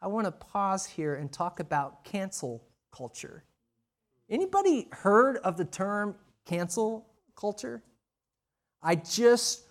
I 0.00 0.06
want 0.06 0.26
to 0.26 0.30
pause 0.30 0.86
here 0.86 1.16
and 1.16 1.30
talk 1.30 1.58
about 1.58 2.04
cancel 2.04 2.62
culture. 2.92 3.42
Anybody 4.30 4.86
heard 4.92 5.38
of 5.38 5.56
the 5.56 5.64
term 5.64 6.14
cancel 6.46 7.04
culture? 7.34 7.82
I 8.80 8.94
just 8.94 9.64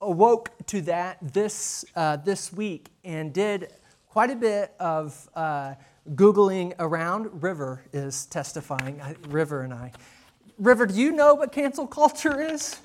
awoke 0.00 0.50
to 0.66 0.80
that 0.82 1.18
this, 1.20 1.84
uh, 1.96 2.18
this 2.18 2.52
week 2.52 2.90
and 3.02 3.32
did 3.32 3.72
quite 4.06 4.30
a 4.30 4.36
bit 4.36 4.72
of 4.78 5.28
uh, 5.34 5.74
Googling 6.14 6.74
around. 6.78 7.42
River 7.42 7.82
is 7.92 8.26
testifying, 8.26 9.02
River 9.28 9.62
and 9.62 9.74
I. 9.74 9.90
River, 10.58 10.86
do 10.86 10.94
you 10.94 11.10
know 11.10 11.34
what 11.34 11.50
cancel 11.50 11.88
culture 11.88 12.40
is? 12.40 12.78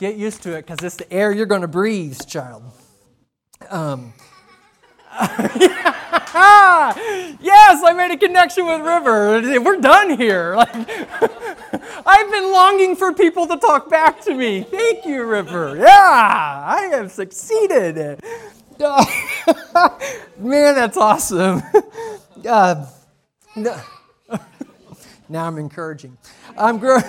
Get 0.00 0.16
used 0.16 0.42
to 0.44 0.56
it 0.56 0.66
because 0.66 0.82
it's 0.82 0.96
the 0.96 1.12
air 1.12 1.30
you're 1.30 1.44
going 1.44 1.60
to 1.60 1.68
breathe, 1.68 2.18
child. 2.26 2.62
Um, 3.68 4.14
yes, 5.20 5.42
I 7.84 7.92
made 7.94 8.10
a 8.10 8.16
connection 8.16 8.64
with 8.64 8.80
River. 8.80 9.60
We're 9.60 9.76
done 9.76 10.16
here. 10.16 10.56
I've 10.58 12.30
been 12.30 12.50
longing 12.50 12.96
for 12.96 13.12
people 13.12 13.46
to 13.48 13.58
talk 13.58 13.90
back 13.90 14.22
to 14.22 14.34
me. 14.34 14.62
Thank 14.62 15.04
you, 15.04 15.22
River. 15.24 15.76
Yeah, 15.76 15.86
I 15.86 16.88
have 16.92 17.12
succeeded. 17.12 17.96
Man, 18.78 20.74
that's 20.76 20.96
awesome. 20.96 21.62
Uh, 22.48 22.86
no. 23.54 23.78
now 25.28 25.46
I'm 25.46 25.58
encouraging. 25.58 26.16
I'm 26.56 26.78
growing. 26.78 27.02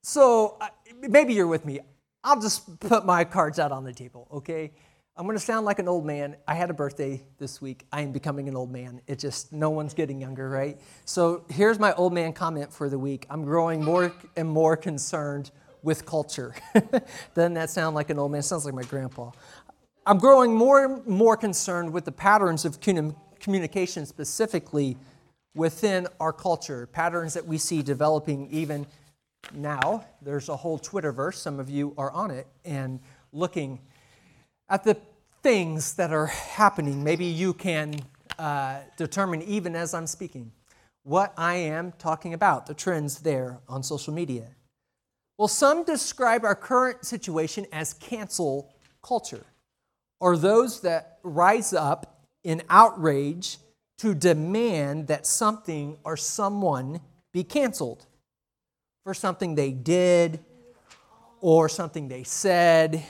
so 0.00 0.56
maybe 1.00 1.34
you're 1.34 1.46
with 1.46 1.64
me. 1.64 1.80
I'll 2.24 2.40
just 2.40 2.80
put 2.80 3.06
my 3.06 3.24
cards 3.24 3.58
out 3.58 3.72
on 3.72 3.84
the 3.84 3.92
table, 3.92 4.28
okay? 4.32 4.72
I'm 5.16 5.24
going 5.24 5.36
to 5.36 5.44
sound 5.44 5.66
like 5.66 5.80
an 5.80 5.88
old 5.88 6.06
man. 6.06 6.36
I 6.46 6.54
had 6.54 6.70
a 6.70 6.74
birthday 6.74 7.22
this 7.38 7.60
week. 7.60 7.86
I 7.92 8.02
am 8.02 8.12
becoming 8.12 8.48
an 8.48 8.54
old 8.54 8.70
man. 8.70 9.00
It 9.08 9.18
just, 9.18 9.52
no 9.52 9.70
one's 9.70 9.92
getting 9.92 10.20
younger, 10.20 10.48
right? 10.48 10.78
So 11.04 11.44
here's 11.48 11.78
my 11.78 11.92
old 11.94 12.12
man 12.12 12.32
comment 12.32 12.72
for 12.72 12.88
the 12.88 12.98
week. 12.98 13.26
I'm 13.28 13.44
growing 13.44 13.82
more 13.82 14.12
and 14.36 14.48
more 14.48 14.76
concerned 14.76 15.50
with 15.82 16.06
culture. 16.06 16.54
Doesn't 17.34 17.54
that 17.54 17.70
sound 17.70 17.96
like 17.96 18.10
an 18.10 18.18
old 18.18 18.30
man? 18.30 18.40
It 18.40 18.44
sounds 18.44 18.64
like 18.64 18.74
my 18.74 18.84
grandpa. 18.84 19.32
I'm 20.06 20.18
growing 20.18 20.54
more 20.54 20.84
and 20.84 21.06
more 21.06 21.36
concerned 21.36 21.92
with 21.92 22.04
the 22.04 22.12
patterns 22.12 22.64
of 22.64 22.78
communication, 22.80 24.06
specifically 24.06 24.96
within 25.54 26.06
our 26.20 26.32
culture, 26.32 26.86
patterns 26.86 27.34
that 27.34 27.44
we 27.44 27.58
see 27.58 27.82
developing 27.82 28.48
even 28.50 28.86
now. 29.52 30.04
There's 30.22 30.48
a 30.48 30.56
whole 30.56 30.78
Twitterverse. 30.78 31.34
Some 31.34 31.60
of 31.60 31.70
you 31.70 31.94
are 31.96 32.10
on 32.12 32.30
it 32.30 32.46
and 32.64 33.00
looking 33.32 33.80
at 34.68 34.84
the 34.84 34.96
things 35.42 35.94
that 35.94 36.12
are 36.12 36.26
happening. 36.26 37.02
Maybe 37.02 37.24
you 37.24 37.54
can 37.54 37.94
uh, 38.38 38.80
determine, 38.96 39.42
even 39.42 39.74
as 39.74 39.94
I'm 39.94 40.06
speaking, 40.06 40.52
what 41.04 41.32
I 41.36 41.54
am 41.54 41.92
talking 41.98 42.34
about, 42.34 42.66
the 42.66 42.74
trends 42.74 43.20
there 43.20 43.60
on 43.68 43.82
social 43.82 44.12
media. 44.12 44.48
Well, 45.38 45.48
some 45.48 45.84
describe 45.84 46.44
our 46.44 46.56
current 46.56 47.04
situation 47.04 47.66
as 47.72 47.94
cancel 47.94 48.74
culture, 49.02 49.46
or 50.20 50.36
those 50.36 50.80
that 50.82 51.18
rise 51.22 51.72
up 51.72 52.24
in 52.44 52.62
outrage 52.68 53.58
to 53.98 54.14
demand 54.14 55.06
that 55.06 55.26
something 55.26 55.96
or 56.04 56.16
someone 56.16 57.00
be 57.32 57.44
canceled 57.44 58.06
for 59.08 59.14
something 59.14 59.54
they 59.54 59.70
did 59.72 60.38
or 61.40 61.66
something 61.66 62.08
they 62.08 62.22
said 62.22 63.02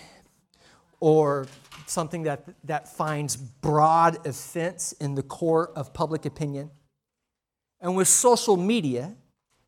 or 1.01 1.45
something 1.87 2.23
that, 2.23 2.45
that 2.63 2.87
finds 2.87 3.37
broad 3.37 4.25
offense 4.25 4.93
in 5.01 5.17
the 5.17 5.25
core 5.25 5.73
of 5.75 5.93
public 5.93 6.25
opinion. 6.25 6.71
And 7.81 7.97
with 7.97 8.07
social 8.07 8.57
media, 8.57 9.17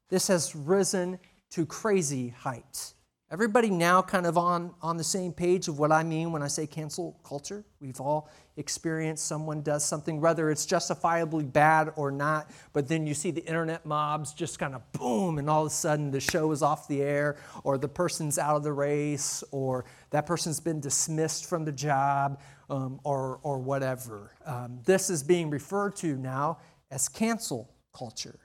this 0.09 0.29
has 0.29 0.55
risen 0.55 1.19
to 1.51 1.67
crazy 1.67 2.29
heights. 2.29 2.95
Everybody 3.33 3.71
now 3.71 4.03
kind 4.03 4.27
of 4.27 4.37
on, 4.37 4.75
on 4.83 4.97
the 4.97 5.05
same 5.05 5.33
page 5.33 5.69
of 5.69 5.79
what 5.79 5.93
I 5.93 6.03
mean 6.03 6.33
when 6.33 6.43
I 6.43 6.49
say 6.49 6.67
cancel 6.67 7.17
culture. 7.23 7.65
We've 7.81 8.01
all 8.01 8.29
experienced 8.57 9.25
someone 9.25 9.63
does 9.63 9.85
something, 9.85 10.21
whether 10.21 10.51
it's 10.51 10.67
justifiably 10.67 11.45
bad 11.45 11.93
or 11.95 12.11
not, 12.11 12.51
but 12.73 12.89
then 12.89 13.07
you 13.07 13.15
see 13.15 13.31
the 13.31 13.45
internet 13.47 13.87
mobs 13.87 14.35
just 14.35 14.59
kind 14.59 14.75
of 14.75 14.83
boom, 14.91 15.39
and 15.39 15.49
all 15.49 15.63
of 15.63 15.69
a 15.69 15.71
sudden 15.71 16.11
the 16.11 16.19
show 16.19 16.51
is 16.51 16.61
off 16.61 16.89
the 16.89 17.03
air, 17.03 17.37
or 17.63 17.79
the 17.79 17.87
person's 17.87 18.37
out 18.37 18.57
of 18.57 18.65
the 18.65 18.73
race, 18.73 19.45
or 19.53 19.85
that 20.11 20.27
person's 20.27 20.59
been 20.59 20.81
dismissed 20.81 21.47
from 21.47 21.65
the 21.65 21.73
job, 21.73 22.41
um, 22.69 22.99
or, 23.05 23.39
or 23.45 23.61
whatever. 23.61 24.33
Um, 24.45 24.81
this 24.85 25.09
is 25.09 25.23
being 25.23 25.51
referred 25.51 25.95
to 25.97 26.17
now 26.17 26.59
as 26.91 27.09
cancel 27.09 27.71
culture. 27.93 28.41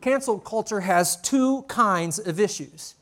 Cancel 0.00 0.38
culture 0.38 0.80
has 0.80 1.20
two 1.20 1.64
kinds 1.68 2.18
of 2.18 2.40
issues 2.40 2.95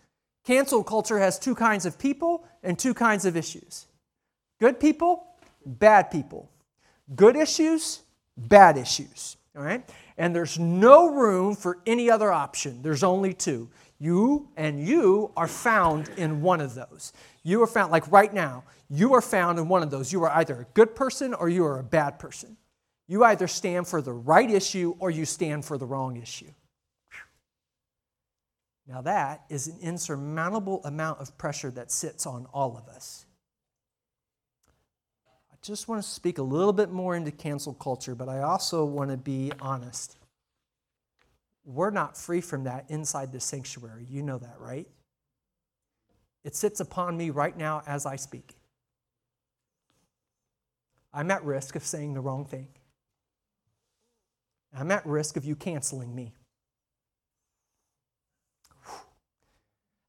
Cancel 0.44 0.84
culture 0.84 1.18
has 1.18 1.38
two 1.38 1.54
kinds 1.54 1.86
of 1.86 1.98
people 1.98 2.44
and 2.62 2.78
two 2.78 2.94
kinds 2.94 3.24
of 3.24 3.36
issues 3.36 3.86
good 4.60 4.78
people, 4.80 5.26
bad 5.66 6.10
people. 6.10 6.50
Good 7.14 7.36
issues, 7.36 8.00
bad 8.36 8.78
issues. 8.78 9.36
All 9.56 9.62
right? 9.62 9.88
And 10.16 10.34
there's 10.34 10.58
no 10.58 11.10
room 11.10 11.54
for 11.54 11.78
any 11.86 12.10
other 12.10 12.32
option. 12.32 12.82
There's 12.82 13.02
only 13.02 13.34
two. 13.34 13.68
You 13.98 14.48
and 14.56 14.84
you 14.84 15.32
are 15.36 15.48
found 15.48 16.08
in 16.16 16.40
one 16.40 16.60
of 16.60 16.74
those. 16.74 17.12
You 17.42 17.62
are 17.62 17.66
found, 17.66 17.92
like 17.92 18.10
right 18.10 18.32
now, 18.32 18.64
you 18.88 19.14
are 19.14 19.20
found 19.20 19.58
in 19.58 19.68
one 19.68 19.82
of 19.82 19.90
those. 19.90 20.12
You 20.12 20.24
are 20.24 20.30
either 20.30 20.62
a 20.62 20.64
good 20.74 20.94
person 20.94 21.34
or 21.34 21.48
you 21.48 21.64
are 21.64 21.78
a 21.78 21.84
bad 21.84 22.18
person. 22.18 22.56
You 23.06 23.24
either 23.24 23.46
stand 23.46 23.86
for 23.86 24.00
the 24.00 24.12
right 24.12 24.50
issue 24.50 24.94
or 24.98 25.10
you 25.10 25.24
stand 25.24 25.64
for 25.64 25.78
the 25.78 25.86
wrong 25.86 26.16
issue. 26.16 26.50
Now, 28.86 29.00
that 29.02 29.44
is 29.48 29.66
an 29.66 29.78
insurmountable 29.80 30.82
amount 30.84 31.20
of 31.20 31.36
pressure 31.38 31.70
that 31.70 31.90
sits 31.90 32.26
on 32.26 32.46
all 32.52 32.76
of 32.76 32.86
us. 32.94 33.24
I 35.50 35.56
just 35.62 35.88
want 35.88 36.02
to 36.02 36.08
speak 36.08 36.36
a 36.36 36.42
little 36.42 36.72
bit 36.72 36.90
more 36.90 37.16
into 37.16 37.30
cancel 37.30 37.72
culture, 37.72 38.14
but 38.14 38.28
I 38.28 38.40
also 38.40 38.84
want 38.84 39.10
to 39.10 39.16
be 39.16 39.52
honest. 39.58 40.16
We're 41.64 41.90
not 41.90 42.18
free 42.18 42.42
from 42.42 42.64
that 42.64 42.84
inside 42.90 43.32
the 43.32 43.40
sanctuary. 43.40 44.06
You 44.10 44.22
know 44.22 44.36
that, 44.36 44.56
right? 44.58 44.86
It 46.44 46.54
sits 46.54 46.80
upon 46.80 47.16
me 47.16 47.30
right 47.30 47.56
now 47.56 47.82
as 47.86 48.04
I 48.04 48.16
speak. 48.16 48.54
I'm 51.14 51.30
at 51.30 51.42
risk 51.42 51.74
of 51.74 51.84
saying 51.84 52.12
the 52.12 52.20
wrong 52.20 52.44
thing. 52.44 52.68
I'm 54.76 54.90
at 54.90 55.06
risk 55.06 55.38
of 55.38 55.44
you 55.46 55.56
canceling 55.56 56.14
me. 56.14 56.34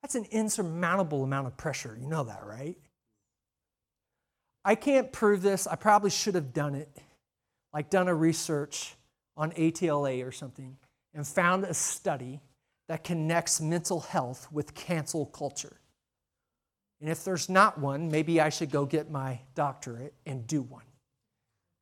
That's 0.05 0.13
an 0.13 0.27
insurmountable 0.29 1.24
amount 1.24 1.47
of 1.47 1.57
pressure. 1.57 1.97
You 2.00 2.05
know 2.05 2.25
that, 2.25 2.45
right? 2.45 2.77
I 4.63 4.75
can't 4.75 5.12
prove 5.12 5.41
this. 5.41 5.65
I 5.65 5.75
probably 5.77 6.12
should 6.12 6.35
have 6.35 6.53
done 6.53 6.75
it, 6.75 6.95
like 7.74 7.89
done 7.89 8.07
a 8.07 8.13
research 8.13 8.93
on 9.35 9.51
ATLA 9.53 10.24
or 10.24 10.31
something, 10.31 10.77
and 11.15 11.25
found 11.25 11.63
a 11.63 11.74
study 11.74 12.39
that 12.88 13.03
connects 13.03 13.59
mental 13.59 14.00
health 14.00 14.47
with 14.51 14.75
cancel 14.75 15.25
culture. 15.25 15.77
And 17.01 17.09
if 17.09 17.24
there's 17.24 17.50
not 17.50 17.79
one, 17.79 18.12
maybe 18.12 18.39
I 18.39 18.50
should 18.50 18.69
go 18.69 18.85
get 18.85 19.09
my 19.09 19.39
doctorate 19.55 20.13
and 20.27 20.45
do 20.45 20.62
one. 20.62 20.85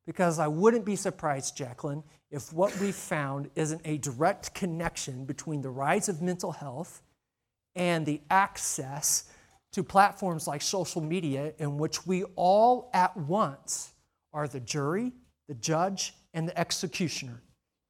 Because 0.06 0.38
I 0.38 0.48
wouldn't 0.48 0.86
be 0.86 0.96
surprised, 0.96 1.58
Jacqueline, 1.58 2.02
if 2.30 2.54
what 2.54 2.74
we 2.80 2.90
found 2.90 3.50
isn't 3.54 3.82
a 3.84 3.98
direct 3.98 4.54
connection 4.54 5.26
between 5.26 5.60
the 5.60 5.68
rise 5.68 6.08
of 6.08 6.22
mental 6.22 6.52
health 6.52 7.02
and 7.76 8.06
the 8.06 8.20
access 8.30 9.30
to 9.72 9.82
platforms 9.82 10.46
like 10.46 10.62
social 10.62 11.02
media, 11.02 11.52
in 11.58 11.78
which 11.78 12.06
we 12.06 12.24
all 12.36 12.90
at 12.94 13.16
once 13.16 13.92
are 14.32 14.46
the 14.46 14.60
jury, 14.60 15.12
the 15.48 15.54
judge, 15.54 16.14
and 16.32 16.48
the 16.48 16.58
executioner. 16.58 17.42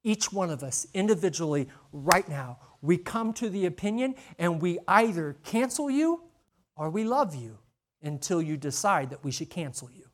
Each 0.03 0.33
one 0.33 0.50
of 0.50 0.62
us 0.62 0.87
individually, 0.95 1.69
right 1.93 2.29
now, 2.29 2.59
we 2.83 2.99
come 2.99 3.33
to 3.35 3.49
the 3.49 3.67
opinion 3.67 4.14
and 4.38 4.61
we 4.61 4.79
either 4.87 5.37
cancel 5.45 5.91
you 5.91 6.23
or 6.76 6.91
we 6.91 7.05
love 7.05 7.35
you 7.35 7.59
until 8.03 8.43
you 8.43 8.57
decide 8.57 9.11
that 9.11 9.25
we 9.25 9.31
should 9.31 9.49
cancel 9.49 9.91
you. 9.91 10.05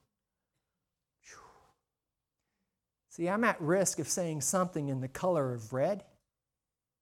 See, 3.08 3.28
I'm 3.28 3.42
at 3.42 3.60
risk 3.60 3.98
of 3.98 4.08
saying 4.08 4.40
something 4.40 4.88
in 4.88 5.00
the 5.00 5.08
color 5.08 5.52
of 5.52 5.72
red 5.72 6.04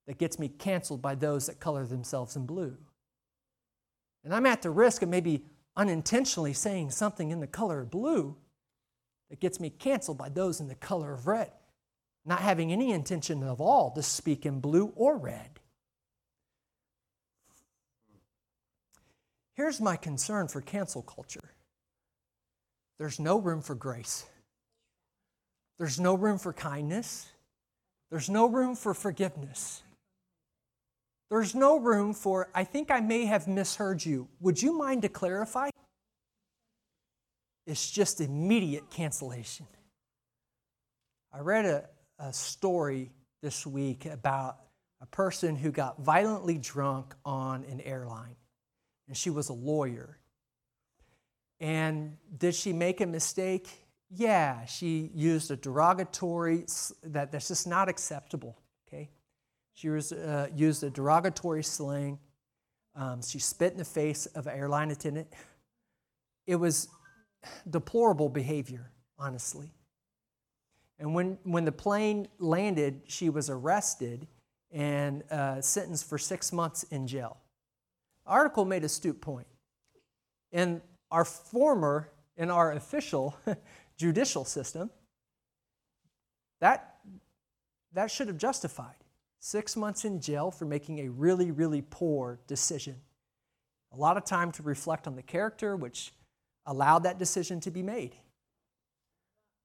that 0.09 0.17
gets 0.17 0.39
me 0.39 0.47
canceled 0.47 1.03
by 1.03 1.13
those 1.13 1.45
that 1.45 1.59
color 1.59 1.85
themselves 1.85 2.35
in 2.35 2.47
blue. 2.47 2.75
And 4.23 4.33
I'm 4.33 4.47
at 4.47 4.63
the 4.63 4.71
risk 4.71 5.03
of 5.03 5.09
maybe 5.09 5.45
unintentionally 5.77 6.51
saying 6.51 6.89
something 6.89 7.29
in 7.29 7.41
the 7.41 7.45
color 7.45 7.81
of 7.81 7.91
blue 7.91 8.35
that 9.29 9.39
gets 9.39 9.59
me 9.59 9.69
canceled 9.69 10.17
by 10.17 10.29
those 10.29 10.59
in 10.59 10.67
the 10.67 10.73
color 10.73 11.13
of 11.13 11.27
red, 11.27 11.51
not 12.25 12.39
having 12.41 12.71
any 12.71 12.91
intention 12.91 13.43
of 13.43 13.61
all 13.61 13.91
to 13.91 14.01
speak 14.01 14.47
in 14.47 14.59
blue 14.59 14.91
or 14.95 15.15
red. 15.15 15.59
Here's 19.53 19.79
my 19.79 19.95
concern 19.95 20.47
for 20.47 20.59
cancel 20.59 21.03
culture 21.03 21.53
there's 22.97 23.19
no 23.19 23.37
room 23.37 23.61
for 23.61 23.75
grace. 23.75 24.25
There's 25.77 25.99
no 25.99 26.15
room 26.15 26.39
for 26.39 26.51
kindness. 26.51 27.27
There's 28.09 28.27
no 28.27 28.47
room 28.47 28.75
for 28.75 28.95
forgiveness. 28.95 29.83
There's 31.29 31.53
no 31.53 31.79
room 31.79 32.13
for, 32.13 32.49
I 32.55 32.63
think 32.63 32.89
I 32.89 32.99
may 33.01 33.25
have 33.25 33.47
misheard 33.47 34.03
you. 34.03 34.27
Would 34.39 34.61
you 34.61 34.77
mind 34.77 35.03
to 35.03 35.09
clarify? 35.09 35.69
It's 37.67 37.89
just 37.91 38.19
immediate 38.19 38.89
cancellation. 38.89 39.67
I 41.31 41.39
read 41.39 41.65
a, 41.65 41.85
a 42.17 42.33
story 42.33 43.11
this 43.43 43.65
week 43.65 44.05
about 44.05 44.57
a 45.01 45.05
person 45.05 45.55
who 45.55 45.71
got 45.71 46.01
violently 46.01 46.57
drunk 46.57 47.13
on 47.23 47.63
an 47.65 47.79
airline, 47.81 48.35
and 49.07 49.15
she 49.15 49.29
was 49.29 49.49
a 49.49 49.53
lawyer. 49.53 50.17
And 51.59 52.17
did 52.35 52.55
she 52.55 52.73
make 52.73 53.01
a 53.01 53.05
mistake? 53.05 53.69
yeah, 54.09 54.65
she 54.65 55.11
used 55.13 55.51
a 55.51 55.55
derogatory, 55.55 56.65
that, 57.03 57.31
that's 57.31 57.47
just 57.47 57.67
not 57.67 57.89
acceptable? 57.89 58.57
She 59.79 59.87
was, 59.87 60.11
uh, 60.11 60.49
used 60.53 60.83
a 60.83 60.89
derogatory 60.89 61.63
slang. 61.63 62.19
Um, 62.95 63.21
she 63.21 63.39
spit 63.39 63.71
in 63.71 63.77
the 63.77 63.85
face 63.85 64.25
of 64.25 64.45
an 64.45 64.53
airline 64.53 64.91
attendant. 64.91 65.29
It 66.45 66.57
was 66.57 66.89
deplorable 67.69 68.27
behavior, 68.27 68.91
honestly. 69.17 69.71
And 70.99 71.15
when, 71.15 71.37
when 71.43 71.63
the 71.63 71.71
plane 71.71 72.27
landed, 72.39 73.03
she 73.07 73.29
was 73.29 73.49
arrested 73.49 74.27
and 74.69 75.23
uh, 75.31 75.61
sentenced 75.61 76.09
for 76.09 76.17
six 76.17 76.51
months 76.51 76.83
in 76.83 77.07
jail. 77.07 77.37
The 78.25 78.31
article 78.33 78.65
made 78.65 78.83
a 78.83 78.87
astute 78.87 79.21
point. 79.21 79.47
In 80.51 80.81
our 81.09 81.23
former, 81.23 82.09
in 82.35 82.51
our 82.51 82.73
official 82.73 83.37
judicial 83.97 84.43
system, 84.43 84.89
that, 86.59 86.95
that 87.93 88.11
should 88.11 88.27
have 88.27 88.37
justified 88.37 88.98
six 89.39 89.75
months 89.75 90.05
in 90.05 90.19
jail 90.19 90.51
for 90.51 90.65
making 90.65 90.99
a 90.99 91.09
really, 91.09 91.51
really 91.51 91.81
poor 91.81 92.39
decision. 92.47 92.95
A 93.93 93.97
lot 93.97 94.17
of 94.17 94.25
time 94.25 94.51
to 94.53 94.63
reflect 94.63 95.07
on 95.07 95.15
the 95.15 95.23
character 95.23 95.75
which 95.75 96.13
allowed 96.65 97.03
that 97.03 97.17
decision 97.17 97.59
to 97.61 97.71
be 97.71 97.81
made. 97.81 98.15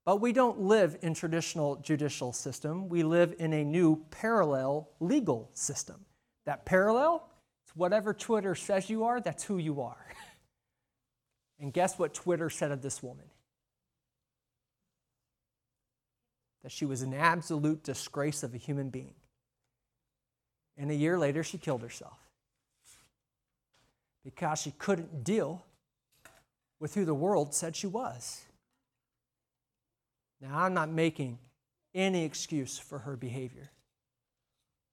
But 0.06 0.20
we 0.20 0.32
don't 0.32 0.60
live 0.60 0.98
in 1.02 1.14
traditional 1.14 1.76
judicial 1.76 2.32
system. 2.32 2.88
We 2.88 3.02
live 3.02 3.34
in 3.38 3.52
a 3.52 3.64
new 3.64 4.04
parallel 4.10 4.90
legal 5.00 5.50
system. 5.54 6.04
That 6.46 6.66
parallel, 6.66 7.28
it's 7.64 7.74
whatever 7.74 8.12
Twitter 8.12 8.54
says 8.54 8.90
you 8.90 9.04
are, 9.04 9.20
that's 9.20 9.44
who 9.44 9.58
you 9.58 9.80
are. 9.80 10.06
and 11.58 11.72
guess 11.72 11.98
what 11.98 12.12
Twitter 12.12 12.50
said 12.50 12.70
of 12.70 12.82
this 12.82 13.02
woman? 13.02 13.26
that 16.64 16.72
she 16.72 16.86
was 16.86 17.02
an 17.02 17.14
absolute 17.14 17.84
disgrace 17.84 18.42
of 18.42 18.54
a 18.54 18.56
human 18.56 18.88
being. 18.88 19.14
And 20.76 20.90
a 20.90 20.94
year 20.94 21.18
later, 21.18 21.42
she 21.42 21.58
killed 21.58 21.82
herself 21.82 22.18
because 24.24 24.60
she 24.60 24.72
couldn't 24.72 25.22
deal 25.22 25.64
with 26.80 26.94
who 26.94 27.04
the 27.04 27.14
world 27.14 27.54
said 27.54 27.76
she 27.76 27.86
was. 27.86 28.42
Now, 30.40 30.60
I'm 30.60 30.74
not 30.74 30.90
making 30.90 31.38
any 31.94 32.24
excuse 32.24 32.78
for 32.78 32.98
her 32.98 33.16
behavior. 33.16 33.70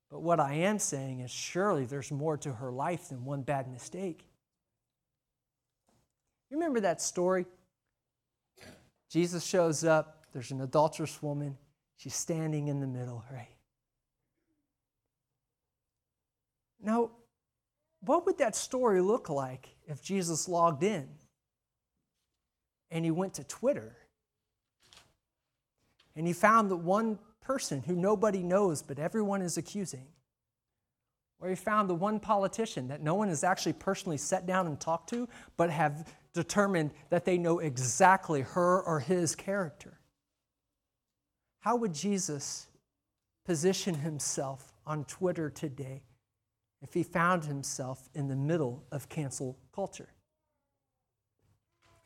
But 0.10 0.22
what 0.22 0.40
I 0.40 0.54
am 0.54 0.78
saying 0.78 1.22
is 1.22 1.32
surely 1.32 1.86
there's 1.86 2.12
more 2.12 2.38
to 2.38 2.54
her 2.54 2.72
life 2.72 3.10
than 3.10 3.26
one 3.26 3.42
bad 3.42 3.72
mistake. 3.72 4.26
You 6.50 6.58
remember 6.58 6.82
that 6.82 7.02
story? 7.02 7.46
Jesus 9.10 9.44
shows 9.44 9.84
up 9.84 10.26
there's 10.34 10.52
an 10.52 10.62
adulterous 10.62 11.22
woman. 11.22 11.58
She's 11.98 12.16
standing 12.16 12.68
in 12.68 12.80
the 12.80 12.88
middle, 12.88 13.24
right? 13.32 13.48
Now, 16.84 17.12
what 18.02 18.26
would 18.26 18.38
that 18.40 18.56
story 18.56 19.02
look 19.02 19.30
like 19.30 19.70
if 19.88 20.02
Jesus 20.02 20.48
logged 20.48 20.84
in 20.84 21.08
and 22.90 23.06
he 23.06 23.12
went 23.12 23.36
to 23.36 23.44
Twitter 23.44 23.96
and 26.16 26.26
he 26.26 26.34
found 26.34 26.72
that 26.72 26.78
one 26.78 27.20
person 27.42 27.84
who 27.84 27.96
nobody 27.96 28.42
knows 28.42 28.82
but 28.82 28.98
everyone 28.98 29.42
is 29.42 29.58
accusing? 29.58 30.08
Or 31.40 31.50
he 31.50 31.56
found 31.56 31.90
the 31.90 31.96
one 31.96 32.20
politician 32.20 32.88
that 32.90 33.02
no 33.02 33.16
one 33.16 33.28
has 33.30 33.44
actually 33.44 33.74
personally 33.74 34.18
sat 34.18 34.46
down 34.46 34.68
and 34.68 34.80
talked 34.80 35.10
to, 35.10 35.28
but 35.58 35.72
have 35.72 36.08
determined 36.34 36.92
that 37.10 37.26
they 37.26 37.38
know 37.38 37.60
exactly 37.60 38.42
her 38.42 38.82
or 38.82 39.00
his 39.00 39.36
character. 39.36 40.00
How 41.62 41.76
would 41.76 41.94
Jesus 41.94 42.68
position 43.46 43.96
himself 43.96 44.74
on 44.86 45.04
Twitter 45.06 45.50
today 45.50 46.04
if 46.82 46.94
he 46.94 47.04
found 47.04 47.46
himself 47.46 48.10
in 48.16 48.28
the 48.28 48.36
middle 48.36 48.84
of 48.92 49.10
cancel 49.10 49.58
culture? 49.74 50.10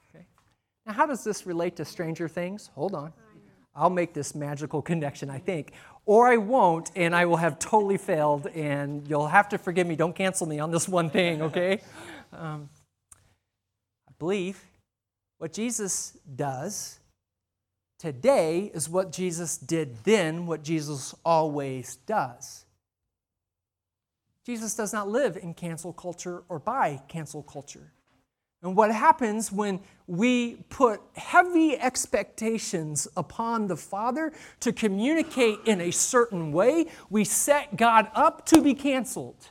Okay. 0.09 0.25
Now, 0.85 0.93
how 0.93 1.05
does 1.05 1.23
this 1.23 1.45
relate 1.45 1.75
to 1.77 1.85
Stranger 1.85 2.27
Things? 2.27 2.69
Hold 2.75 2.93
on. 2.93 3.13
I'll 3.75 3.89
make 3.89 4.13
this 4.13 4.33
magical 4.33 4.81
connection, 4.81 5.29
I 5.29 5.39
think. 5.39 5.73
Or 6.05 6.27
I 6.27 6.37
won't, 6.37 6.91
and 6.95 7.13
I 7.13 7.25
will 7.25 7.37
have 7.37 7.59
totally 7.59 7.97
failed, 7.97 8.47
and 8.47 9.05
you'll 9.07 9.27
have 9.27 9.49
to 9.49 9.57
forgive 9.57 9.85
me. 9.85 9.95
Don't 9.95 10.15
cancel 10.15 10.47
me 10.47 10.59
on 10.59 10.71
this 10.71 10.87
one 10.87 11.09
thing, 11.09 11.41
okay? 11.41 11.81
Um, 12.33 12.69
I 14.09 14.11
believe 14.19 14.61
what 15.37 15.53
Jesus 15.53 16.17
does 16.35 16.99
today 17.97 18.71
is 18.73 18.89
what 18.89 19.13
Jesus 19.13 19.57
did 19.57 20.03
then, 20.03 20.45
what 20.45 20.61
Jesus 20.61 21.15
always 21.23 21.95
does. 22.07 22.64
Jesus 24.45 24.75
does 24.75 24.93
not 24.93 25.09
live 25.09 25.37
in 25.37 25.53
cancel 25.53 25.91
culture 25.91 26.43
or 26.49 26.59
by 26.59 27.01
cancel 27.07 27.41
culture. 27.41 27.91
And 28.61 28.75
what 28.75 28.91
happens 28.91 29.51
when 29.51 29.79
we 30.07 30.55
put 30.69 31.01
heavy 31.15 31.77
expectations 31.77 33.07
upon 33.17 33.67
the 33.67 33.75
Father 33.75 34.33
to 34.59 34.71
communicate 34.71 35.59
in 35.65 35.81
a 35.81 35.91
certain 35.91 36.51
way, 36.51 36.87
we 37.09 37.23
set 37.23 37.75
God 37.75 38.07
up 38.13 38.45
to 38.47 38.61
be 38.61 38.73
canceled. 38.73 39.49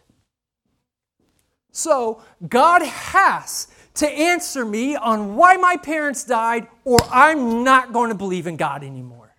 So, 1.71 2.23
God 2.49 2.83
has 2.83 3.69
to 3.95 4.09
answer 4.09 4.65
me 4.65 4.97
on 4.97 5.37
why 5.37 5.57
my 5.57 5.77
parents 5.77 6.25
died, 6.25 6.69
or 6.85 6.99
I'm 7.11 7.65
not 7.65 7.93
going 7.93 8.11
to 8.11 8.15
believe 8.15 8.47
in 8.47 8.57
God 8.57 8.85
anymore. 8.85 9.35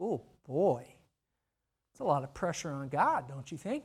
Oh 0.00 0.22
boy, 0.46 0.84
it's 1.92 2.00
a 2.00 2.04
lot 2.04 2.22
of 2.22 2.32
pressure 2.34 2.70
on 2.70 2.88
God, 2.88 3.28
don't 3.28 3.50
you 3.50 3.58
think? 3.58 3.84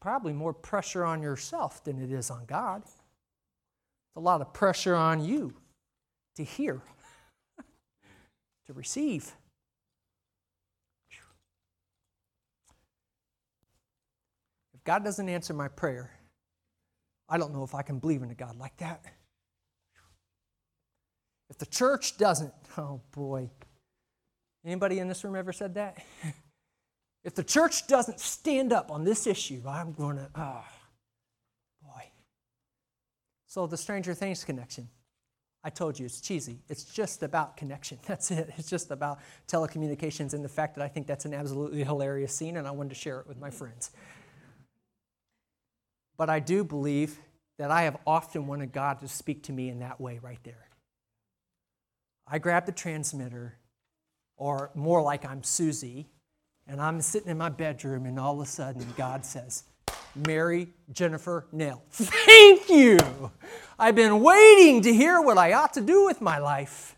Probably 0.00 0.32
more 0.32 0.52
pressure 0.52 1.04
on 1.04 1.22
yourself 1.22 1.82
than 1.82 2.00
it 2.00 2.12
is 2.12 2.30
on 2.30 2.44
God. 2.46 2.82
It's 2.84 4.16
a 4.16 4.20
lot 4.20 4.40
of 4.40 4.52
pressure 4.52 4.94
on 4.94 5.24
you 5.24 5.54
to 6.36 6.44
hear, 6.44 6.80
to 8.66 8.72
receive. 8.72 9.32
If 14.74 14.84
God 14.84 15.04
doesn't 15.04 15.28
answer 15.28 15.52
my 15.52 15.68
prayer, 15.68 16.12
I 17.28 17.36
don't 17.36 17.52
know 17.52 17.64
if 17.64 17.74
I 17.74 17.82
can 17.82 17.98
believe 17.98 18.22
in 18.22 18.30
a 18.30 18.34
God 18.34 18.56
like 18.56 18.76
that. 18.78 19.04
If 21.50 21.58
the 21.58 21.66
church 21.66 22.16
doesn't, 22.18 22.54
oh 22.76 23.00
boy. 23.10 23.50
Anybody 24.64 24.98
in 24.98 25.08
this 25.08 25.24
room 25.24 25.34
ever 25.34 25.52
said 25.52 25.74
that? 25.74 26.02
if 27.24 27.34
the 27.34 27.44
church 27.44 27.86
doesn't 27.86 28.20
stand 28.20 28.72
up 28.72 28.90
on 28.90 29.04
this 29.04 29.26
issue, 29.26 29.62
I'm 29.66 29.92
going 29.92 30.16
to, 30.16 30.28
oh 30.34 30.40
ah, 30.40 30.72
boy. 31.82 32.02
So 33.46 33.66
the 33.66 33.76
Stranger 33.76 34.14
Things 34.14 34.44
connection. 34.44 34.88
I 35.64 35.70
told 35.70 35.98
you 35.98 36.06
it's 36.06 36.20
cheesy. 36.20 36.60
It's 36.68 36.84
just 36.84 37.22
about 37.22 37.56
connection. 37.56 37.98
That's 38.06 38.30
it. 38.30 38.50
It's 38.56 38.70
just 38.70 38.90
about 38.90 39.18
telecommunications 39.48 40.32
and 40.32 40.44
the 40.44 40.48
fact 40.48 40.76
that 40.76 40.84
I 40.84 40.88
think 40.88 41.06
that's 41.06 41.24
an 41.24 41.34
absolutely 41.34 41.82
hilarious 41.82 42.34
scene 42.34 42.56
and 42.56 42.66
I 42.66 42.70
wanted 42.70 42.90
to 42.90 42.94
share 42.94 43.20
it 43.20 43.26
with 43.26 43.38
my 43.38 43.50
friends. 43.50 43.90
But 46.16 46.30
I 46.30 46.40
do 46.40 46.64
believe 46.64 47.18
that 47.58 47.70
I 47.70 47.82
have 47.82 47.96
often 48.06 48.46
wanted 48.46 48.72
God 48.72 49.00
to 49.00 49.08
speak 49.08 49.42
to 49.44 49.52
me 49.52 49.68
in 49.68 49.80
that 49.80 50.00
way 50.00 50.20
right 50.22 50.38
there. 50.44 50.68
I 52.26 52.38
grab 52.38 52.66
the 52.66 52.72
transmitter, 52.72 53.56
or 54.36 54.70
more 54.74 55.00
like 55.00 55.24
I'm 55.24 55.42
Susie, 55.42 56.08
and 56.68 56.80
I'm 56.80 57.00
sitting 57.00 57.30
in 57.30 57.38
my 57.38 57.48
bedroom, 57.48 58.06
and 58.06 58.20
all 58.20 58.34
of 58.34 58.46
a 58.46 58.50
sudden 58.50 58.86
God 58.96 59.24
says, 59.24 59.64
Mary 60.14 60.68
Jennifer 60.92 61.46
Nail. 61.52 61.82
Thank 61.90 62.68
you! 62.68 62.98
I've 63.78 63.94
been 63.94 64.20
waiting 64.20 64.82
to 64.82 64.92
hear 64.92 65.20
what 65.20 65.38
I 65.38 65.52
ought 65.54 65.72
to 65.74 65.80
do 65.80 66.04
with 66.04 66.20
my 66.20 66.38
life. 66.38 66.96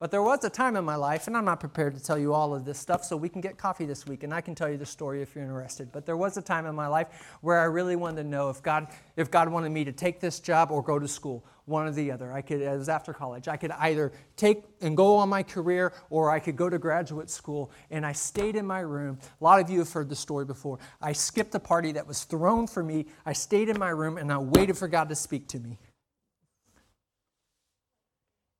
But 0.00 0.12
there 0.12 0.22
was 0.22 0.44
a 0.44 0.50
time 0.50 0.76
in 0.76 0.84
my 0.84 0.94
life, 0.94 1.26
and 1.26 1.36
I'm 1.36 1.44
not 1.44 1.58
prepared 1.58 1.96
to 1.96 2.02
tell 2.02 2.16
you 2.16 2.32
all 2.32 2.54
of 2.54 2.64
this 2.64 2.78
stuff, 2.78 3.02
so 3.02 3.16
we 3.16 3.28
can 3.28 3.40
get 3.40 3.58
coffee 3.58 3.84
this 3.84 4.06
week, 4.06 4.22
and 4.22 4.32
I 4.32 4.40
can 4.40 4.54
tell 4.54 4.70
you 4.70 4.76
the 4.76 4.86
story 4.86 5.22
if 5.22 5.34
you're 5.34 5.42
interested. 5.42 5.90
But 5.90 6.06
there 6.06 6.16
was 6.16 6.36
a 6.36 6.42
time 6.42 6.66
in 6.66 6.76
my 6.76 6.86
life 6.86 7.08
where 7.40 7.58
I 7.58 7.64
really 7.64 7.96
wanted 7.96 8.22
to 8.22 8.28
know 8.28 8.48
if 8.48 8.62
God, 8.62 8.86
if 9.16 9.28
God 9.28 9.48
wanted 9.48 9.70
me 9.70 9.84
to 9.84 9.90
take 9.90 10.20
this 10.20 10.38
job 10.38 10.70
or 10.70 10.84
go 10.84 11.00
to 11.00 11.08
school, 11.08 11.44
one 11.64 11.88
or 11.88 11.90
the 11.90 12.12
other. 12.12 12.32
I 12.32 12.42
could, 12.42 12.62
it 12.62 12.70
was 12.70 12.88
after 12.88 13.12
college. 13.12 13.48
I 13.48 13.56
could 13.56 13.72
either 13.72 14.12
take 14.36 14.62
and 14.80 14.96
go 14.96 15.16
on 15.16 15.28
my 15.28 15.42
career, 15.42 15.92
or 16.10 16.30
I 16.30 16.38
could 16.38 16.54
go 16.54 16.70
to 16.70 16.78
graduate 16.78 17.28
school. 17.28 17.72
And 17.90 18.06
I 18.06 18.12
stayed 18.12 18.54
in 18.54 18.68
my 18.68 18.80
room. 18.80 19.18
A 19.40 19.44
lot 19.44 19.60
of 19.60 19.68
you 19.68 19.80
have 19.80 19.92
heard 19.92 20.08
the 20.08 20.16
story 20.16 20.44
before. 20.44 20.78
I 21.02 21.12
skipped 21.12 21.56
a 21.56 21.60
party 21.60 21.90
that 21.92 22.06
was 22.06 22.22
thrown 22.22 22.68
for 22.68 22.84
me. 22.84 23.06
I 23.26 23.32
stayed 23.32 23.68
in 23.68 23.76
my 23.76 23.90
room, 23.90 24.16
and 24.16 24.32
I 24.32 24.38
waited 24.38 24.78
for 24.78 24.86
God 24.86 25.08
to 25.08 25.16
speak 25.16 25.48
to 25.48 25.58
me 25.58 25.76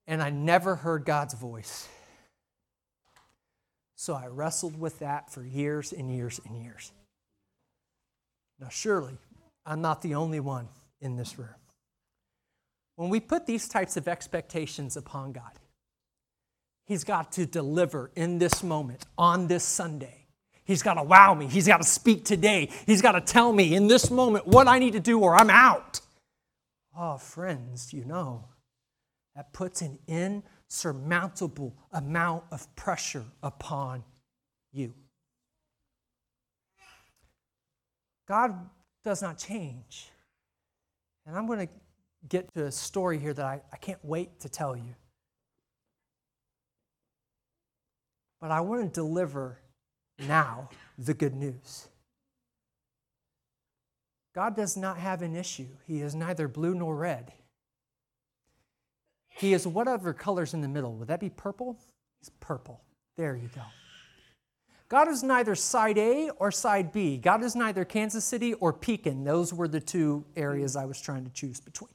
and 0.08 0.22
I 0.22 0.30
never 0.30 0.74
heard 0.74 1.04
God's 1.04 1.34
voice. 1.34 1.86
So 3.94 4.14
I 4.14 4.26
wrestled 4.26 4.80
with 4.80 5.00
that 5.00 5.30
for 5.30 5.44
years 5.44 5.92
and 5.92 6.10
years 6.10 6.40
and 6.46 6.60
years. 6.60 6.92
Now, 8.58 8.70
surely, 8.70 9.18
I'm 9.66 9.82
not 9.82 10.00
the 10.02 10.14
only 10.14 10.40
one 10.40 10.68
in 11.00 11.16
this 11.16 11.38
room. 11.38 11.54
When 12.96 13.10
we 13.10 13.20
put 13.20 13.46
these 13.46 13.68
types 13.68 13.96
of 13.96 14.08
expectations 14.08 14.96
upon 14.96 15.32
God, 15.32 15.52
He's 16.86 17.04
got 17.04 17.32
to 17.32 17.44
deliver 17.44 18.10
in 18.16 18.38
this 18.38 18.62
moment, 18.62 19.04
on 19.18 19.46
this 19.46 19.62
Sunday. 19.62 20.24
He's 20.64 20.82
got 20.82 20.94
to 20.94 21.02
wow 21.02 21.34
me. 21.34 21.46
He's 21.46 21.66
got 21.66 21.82
to 21.82 21.86
speak 21.86 22.24
today. 22.24 22.70
He's 22.86 23.02
got 23.02 23.12
to 23.12 23.20
tell 23.20 23.52
me 23.52 23.74
in 23.74 23.88
this 23.88 24.10
moment 24.10 24.46
what 24.46 24.68
I 24.68 24.78
need 24.78 24.94
to 24.94 25.00
do 25.00 25.20
or 25.20 25.34
I'm 25.34 25.50
out. 25.50 26.00
Oh, 26.96 27.18
friends, 27.18 27.92
you 27.92 28.06
know 28.06 28.46
that 29.38 29.52
puts 29.52 29.82
an 29.82 29.96
insurmountable 30.08 31.72
amount 31.92 32.42
of 32.50 32.74
pressure 32.74 33.24
upon 33.40 34.02
you. 34.72 34.92
God 38.26 38.68
does 39.04 39.22
not 39.22 39.38
change. 39.38 40.10
And 41.24 41.36
I'm 41.36 41.46
going 41.46 41.68
to 41.68 41.72
get 42.28 42.52
to 42.54 42.64
a 42.64 42.72
story 42.72 43.20
here 43.20 43.32
that 43.32 43.46
I, 43.46 43.60
I 43.72 43.76
can't 43.76 44.04
wait 44.04 44.40
to 44.40 44.48
tell 44.48 44.76
you. 44.76 44.96
But 48.40 48.50
I 48.50 48.60
want 48.60 48.82
to 48.82 48.88
deliver 48.88 49.60
now 50.18 50.68
the 50.98 51.14
good 51.14 51.36
news. 51.36 51.86
God 54.34 54.56
does 54.56 54.76
not 54.76 54.98
have 54.98 55.22
an 55.22 55.36
issue. 55.36 55.68
He 55.86 56.00
is 56.00 56.16
neither 56.16 56.48
blue 56.48 56.74
nor 56.74 56.96
red. 56.96 57.34
He 59.38 59.54
is 59.54 59.66
whatever 59.66 60.12
color's 60.12 60.52
in 60.52 60.60
the 60.60 60.68
middle. 60.68 60.94
Would 60.96 61.08
that 61.08 61.20
be 61.20 61.30
purple? 61.30 61.78
He's 62.20 62.30
purple. 62.40 62.82
There 63.16 63.36
you 63.36 63.48
go. 63.54 63.62
God 64.88 65.08
is 65.08 65.22
neither 65.22 65.54
side 65.54 65.98
A 65.98 66.30
or 66.38 66.50
side 66.50 66.92
B. 66.92 67.18
God 67.18 67.44
is 67.44 67.54
neither 67.54 67.84
Kansas 67.84 68.24
City 68.24 68.54
or 68.54 68.72
Pekin. 68.72 69.22
Those 69.22 69.52
were 69.52 69.68
the 69.68 69.80
two 69.80 70.24
areas 70.34 70.76
I 70.76 70.86
was 70.86 71.00
trying 71.00 71.24
to 71.24 71.30
choose 71.30 71.60
between. 71.60 71.90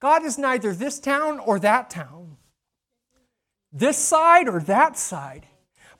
God 0.00 0.24
is 0.24 0.38
neither 0.38 0.74
this 0.74 1.00
town 1.00 1.40
or 1.40 1.58
that 1.58 1.90
town, 1.90 2.36
this 3.72 3.98
side 3.98 4.48
or 4.48 4.60
that 4.60 4.96
side. 4.96 5.46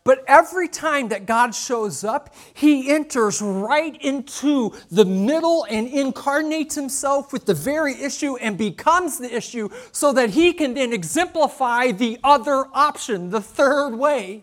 But 0.03 0.25
every 0.27 0.67
time 0.67 1.09
that 1.09 1.27
God 1.27 1.55
shows 1.55 2.05
up, 2.05 2.35
he 2.55 2.91
enters 2.91 3.43
right 3.43 3.95
into 4.01 4.73
the 4.91 5.05
middle 5.05 5.67
and 5.69 5.87
incarnates 5.87 6.75
himself 6.75 7.35
with 7.35 7.45
the 7.45 7.53
very 7.53 8.01
issue 8.01 8.37
and 8.37 8.57
becomes 8.57 9.19
the 9.19 9.35
issue 9.35 9.69
so 9.93 10.13
that 10.15 10.31
he 10.31 10.55
can 10.55 10.73
then 10.73 10.95
exemplify 10.95 11.93
the 11.93 12.19
other 12.25 12.65
option, 12.73 13.29
the 13.29 13.43
third 13.43 13.95
way. 13.95 14.43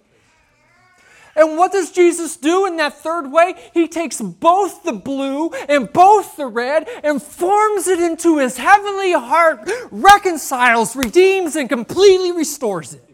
And 1.36 1.58
what 1.58 1.72
does 1.72 1.92
Jesus 1.92 2.38
do 2.38 2.66
in 2.68 2.78
that 2.78 2.98
third 2.98 3.32
way? 3.32 3.54
He 3.74 3.88
takes 3.88 4.22
both 4.22 4.84
the 4.84 4.94
blue 4.94 5.50
and 5.70 5.92
both 5.92 6.36
the 6.36 6.48
red 6.48 6.88
and 7.04 7.22
forms 7.22 7.88
it 7.88 8.00
into 8.00 8.38
his 8.38 8.58
heavenly 8.58 9.14
heart, 9.14 9.70
reconciles, 9.92 10.96
redeems, 10.96 11.56
and 11.56 11.68
completely 11.68 12.32
restores 12.32 12.94
it. 12.94 13.07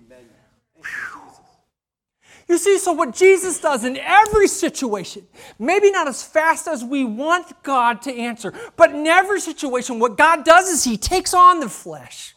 You 2.54 2.60
see, 2.60 2.78
so 2.78 2.92
what 2.92 3.16
Jesus 3.16 3.60
does 3.60 3.84
in 3.84 3.98
every 3.98 4.48
situation, 4.48 5.26
maybe 5.58 5.89
not 5.89 6.08
as 6.08 6.22
fast 6.22 6.68
as 6.68 6.84
we 6.84 7.04
want 7.04 7.63
God 7.63 8.04
to 8.04 8.13
answer, 8.13 8.54
but 8.76 8.92
in 8.92 9.08
every 9.08 9.39
situation, 9.39 9.98
what 9.98 10.18
God 10.18 10.46
does 10.46 10.70
is 10.70 10.84
He 10.84 10.96
takes 10.96 11.34
on 11.34 11.62
the 11.62 11.68
flesh. 11.68 12.36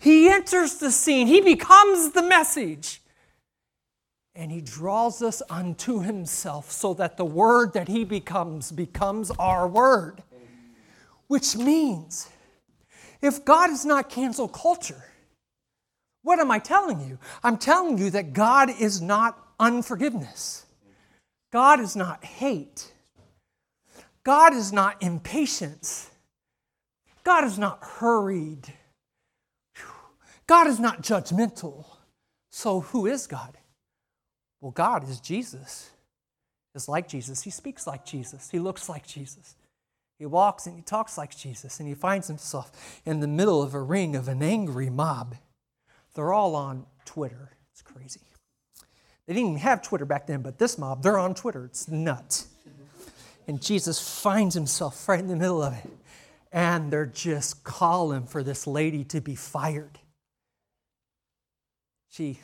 He 0.00 0.28
enters 0.28 0.78
the 0.78 0.90
scene, 0.90 1.28
He 1.28 1.40
becomes 1.40 2.10
the 2.10 2.24
message. 2.24 3.02
And 4.34 4.50
He 4.50 4.60
draws 4.60 5.22
us 5.22 5.42
unto 5.48 6.00
Himself 6.00 6.72
so 6.72 6.92
that 6.94 7.16
the 7.16 7.24
word 7.24 7.72
that 7.74 7.86
He 7.86 8.02
becomes 8.02 8.72
becomes 8.72 9.30
our 9.38 9.68
word. 9.68 10.24
Which 11.28 11.54
means, 11.54 12.28
if 13.22 13.44
God 13.44 13.70
is 13.70 13.84
not 13.84 14.10
cancel 14.10 14.48
culture, 14.48 15.04
what 16.24 16.40
am 16.40 16.50
I 16.50 16.58
telling 16.58 17.00
you? 17.00 17.18
I'm 17.44 17.58
telling 17.58 17.98
you 17.98 18.10
that 18.10 18.32
God 18.32 18.70
is 18.80 19.00
not 19.00 19.38
unforgiveness. 19.60 20.64
God 21.52 21.78
is 21.78 21.94
not 21.94 22.24
hate. 22.24 22.92
God 24.24 24.54
is 24.54 24.72
not 24.72 25.02
impatience. 25.02 26.10
God 27.22 27.44
is 27.44 27.58
not 27.58 27.84
hurried. 27.84 28.72
God 30.46 30.66
is 30.66 30.80
not 30.80 31.02
judgmental. 31.02 31.84
So, 32.50 32.80
who 32.80 33.06
is 33.06 33.26
God? 33.26 33.58
Well, 34.60 34.72
God 34.72 35.08
is 35.08 35.20
Jesus, 35.20 35.90
is 36.74 36.88
like 36.88 37.06
Jesus. 37.06 37.42
He 37.42 37.50
speaks 37.50 37.86
like 37.86 38.06
Jesus, 38.06 38.50
he 38.50 38.58
looks 38.58 38.88
like 38.88 39.06
Jesus. 39.06 39.56
He 40.18 40.26
walks 40.26 40.66
and 40.66 40.76
he 40.76 40.82
talks 40.82 41.18
like 41.18 41.36
Jesus, 41.36 41.80
and 41.80 41.88
he 41.88 41.94
finds 41.94 42.28
himself 42.28 43.02
in 43.04 43.20
the 43.20 43.26
middle 43.26 43.62
of 43.62 43.74
a 43.74 43.82
ring 43.82 44.16
of 44.16 44.28
an 44.28 44.42
angry 44.42 44.88
mob. 44.88 45.36
They're 46.14 46.32
all 46.32 46.54
on 46.54 46.86
Twitter. 47.04 47.50
It's 47.72 47.82
crazy. 47.82 48.20
They 49.26 49.34
didn't 49.34 49.50
even 49.50 49.60
have 49.60 49.82
Twitter 49.82 50.04
back 50.04 50.26
then, 50.26 50.42
but 50.42 50.58
this 50.58 50.78
mob, 50.78 51.02
they're 51.02 51.18
on 51.18 51.34
Twitter. 51.34 51.64
It's 51.64 51.88
nuts. 51.88 52.48
And 53.46 53.60
Jesus 53.60 54.20
finds 54.22 54.54
himself 54.54 55.08
right 55.08 55.20
in 55.20 55.28
the 55.28 55.36
middle 55.36 55.62
of 55.62 55.72
it. 55.74 55.90
And 56.52 56.92
they're 56.92 57.06
just 57.06 57.64
calling 57.64 58.26
for 58.26 58.42
this 58.42 58.66
lady 58.66 59.04
to 59.04 59.20
be 59.20 59.34
fired. 59.34 59.98
She 62.10 62.38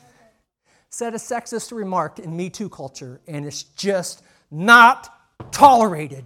said 0.89 1.13
a 1.13 1.17
sexist 1.17 1.71
remark 1.71 2.19
in 2.19 2.35
Me 2.35 2.49
Too 2.49 2.67
culture, 2.67 3.21
and 3.25 3.45
it's 3.45 3.63
just 3.63 4.21
not 4.51 5.09
tolerated. 5.51 6.25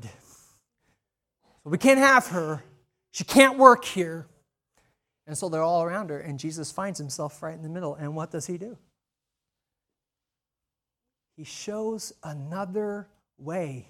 We 1.64 1.78
can't 1.78 2.00
have 2.00 2.28
her. 2.28 2.64
She 3.12 3.24
can't 3.24 3.58
work 3.58 3.86
here. 3.86 4.28
And 5.28 5.38
so 5.38 5.50
they're 5.50 5.64
all 5.64 5.84
around 5.84 6.12
her, 6.12 6.20
and 6.20 6.40
Jesus 6.40 6.72
finds 6.72 7.00
himself 7.00 7.42
right 7.42 7.56
in 7.56 7.64
the 7.64 7.70
middle. 7.70 7.96
And 7.96 8.16
what 8.16 8.32
does 8.32 8.46
he 8.46 8.58
do? 8.58 8.78
He 11.36 11.44
shows 11.44 12.14
another 12.24 13.08
way 13.38 13.88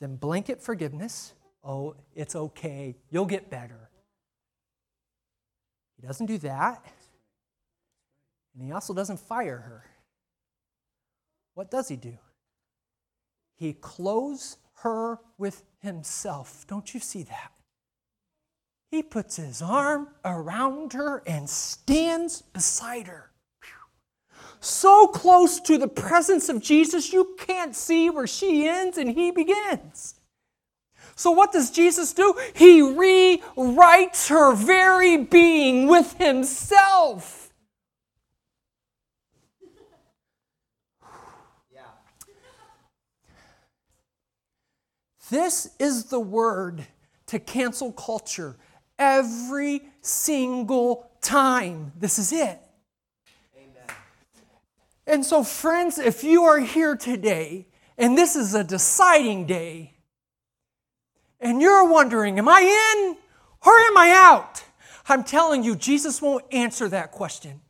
than 0.00 0.16
blanket 0.16 0.62
forgiveness. 0.62 1.34
Oh, 1.62 1.96
it's 2.14 2.36
okay. 2.36 2.96
You'll 3.10 3.26
get 3.26 3.50
better. 3.50 3.90
He 5.96 6.06
doesn't 6.06 6.26
do 6.26 6.38
that. 6.38 6.84
And 8.54 8.62
he 8.62 8.72
also 8.72 8.94
doesn't 8.94 9.18
fire 9.18 9.58
her. 9.58 9.84
What 11.54 11.70
does 11.70 11.88
he 11.88 11.96
do? 11.96 12.18
He 13.56 13.72
clothes 13.72 14.58
her 14.82 15.18
with 15.38 15.62
himself. 15.78 16.66
Don't 16.68 16.92
you 16.94 17.00
see 17.00 17.22
that? 17.24 17.52
He 18.94 19.02
puts 19.02 19.34
his 19.34 19.60
arm 19.60 20.06
around 20.24 20.92
her 20.92 21.20
and 21.26 21.50
stands 21.50 22.42
beside 22.42 23.08
her. 23.08 23.32
So 24.60 25.08
close 25.08 25.58
to 25.62 25.78
the 25.78 25.88
presence 25.88 26.48
of 26.48 26.62
Jesus, 26.62 27.12
you 27.12 27.34
can't 27.36 27.74
see 27.74 28.08
where 28.08 28.28
she 28.28 28.68
ends 28.68 28.96
and 28.96 29.10
he 29.10 29.32
begins. 29.32 30.14
So, 31.16 31.32
what 31.32 31.50
does 31.50 31.72
Jesus 31.72 32.12
do? 32.12 32.36
He 32.54 32.82
rewrites 32.82 34.28
her 34.28 34.54
very 34.54 35.16
being 35.16 35.88
with 35.88 36.16
himself. 36.18 37.52
This 45.30 45.70
is 45.80 46.04
the 46.04 46.20
word 46.20 46.86
to 47.26 47.40
cancel 47.40 47.90
culture 47.90 48.56
every 48.98 49.82
single 50.00 51.10
time. 51.20 51.92
This 51.98 52.18
is 52.18 52.32
it. 52.32 52.60
Amen. 53.56 53.96
And 55.06 55.24
so, 55.24 55.42
friends, 55.42 55.98
if 55.98 56.24
you 56.24 56.44
are 56.44 56.58
here 56.58 56.96
today 56.96 57.66
and 57.96 58.16
this 58.16 58.36
is 58.36 58.54
a 58.54 58.64
deciding 58.64 59.46
day, 59.46 59.94
and 61.40 61.60
you're 61.60 61.86
wondering, 61.86 62.38
am 62.38 62.48
I 62.48 62.60
in 62.60 63.16
or 63.66 63.78
am 63.78 63.96
I 63.98 64.12
out? 64.16 64.64
I'm 65.06 65.22
telling 65.24 65.62
you, 65.62 65.76
Jesus 65.76 66.22
won't 66.22 66.44
answer 66.52 66.88
that 66.88 67.12
question. 67.12 67.60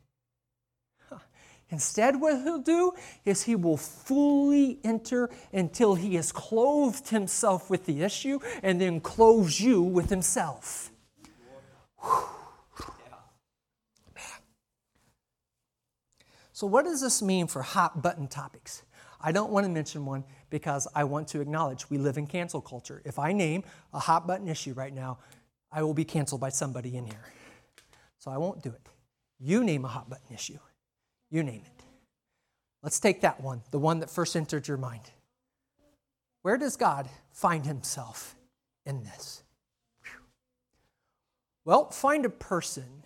Instead, 1.71 2.21
what 2.21 2.41
he'll 2.43 2.59
do 2.59 2.93
is 3.25 3.43
he 3.43 3.57
will 3.57 3.77
fully 3.77 4.79
enter 4.85 5.29
until 5.53 5.97
he 5.97 6.15
has 6.15 6.31
clothed 6.31 7.09
himself 7.09 7.69
with 7.69 7.85
the 7.87 8.03
issue 8.03 8.39
and 8.63 8.81
then 8.81 9.01
clothes 9.01 9.61
you 9.61 9.83
with 9.83 10.09
himself. 10.09 10.93
So, 16.55 16.69
what 16.69 16.85
does 16.85 17.01
this 17.01 17.21
mean 17.21 17.49
for 17.49 17.63
hot 17.63 18.01
button 18.01 18.29
topics? 18.29 18.85
I 19.21 19.33
don't 19.33 19.51
want 19.51 19.67
to 19.67 19.71
mention 19.71 20.07
one 20.07 20.23
because 20.51 20.87
I 20.95 21.03
want 21.05 21.29
to 21.29 21.41
acknowledge 21.41 21.91
we 21.91 21.99
live 21.99 22.17
in 22.17 22.27
cancel 22.29 22.61
culture. 22.61 23.03
If 23.05 23.19
I 23.19 23.33
name 23.33 23.65
a 23.93 23.99
hot 23.99 24.27
button 24.27 24.49
issue 24.49 24.73
right 24.73 24.95
now, 24.95 25.19
I 25.73 25.83
will 25.83 25.95
be 25.95 26.05
canceled 26.05 26.41
by 26.41 26.51
somebody 26.51 26.97
in 26.97 27.07
here. 27.07 27.27
So 28.19 28.31
I 28.31 28.39
won't 28.39 28.63
do 28.63 28.71
it. 28.71 28.89
You 29.41 29.65
name 29.65 29.85
a 29.85 29.89
hot 29.89 30.09
button 30.09 30.33
issue. 30.33 30.59
You 31.31 31.43
name 31.43 31.63
it. 31.67 31.85
Let's 32.83 33.01
take 33.01 33.23
that 33.23 33.41
one, 33.41 33.63
the 33.71 33.79
one 33.79 33.99
that 34.01 34.11
first 34.11 34.37
entered 34.37 34.69
your 34.69 34.77
mind. 34.77 35.11
Where 36.43 36.57
does 36.57 36.77
God 36.77 37.09
find 37.33 37.67
himself 37.67 38.37
in 38.85 39.03
this? 39.05 39.44
Well, 41.65 41.91
find 41.91 42.25
a 42.25 42.31
person. 42.31 43.05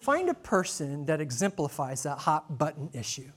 Find 0.00 0.28
a 0.28 0.34
person 0.34 1.06
that 1.06 1.20
exemplifies 1.20 2.04
that 2.04 2.18
hot 2.18 2.58
button 2.58 2.90
issue. 2.92 3.32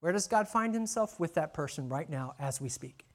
Where 0.00 0.12
does 0.12 0.26
God 0.26 0.48
find 0.48 0.74
himself 0.74 1.18
with 1.18 1.34
that 1.34 1.54
person 1.54 1.88
right 1.88 2.08
now 2.08 2.34
as 2.38 2.60
we 2.60 2.68
speak? 2.68 3.06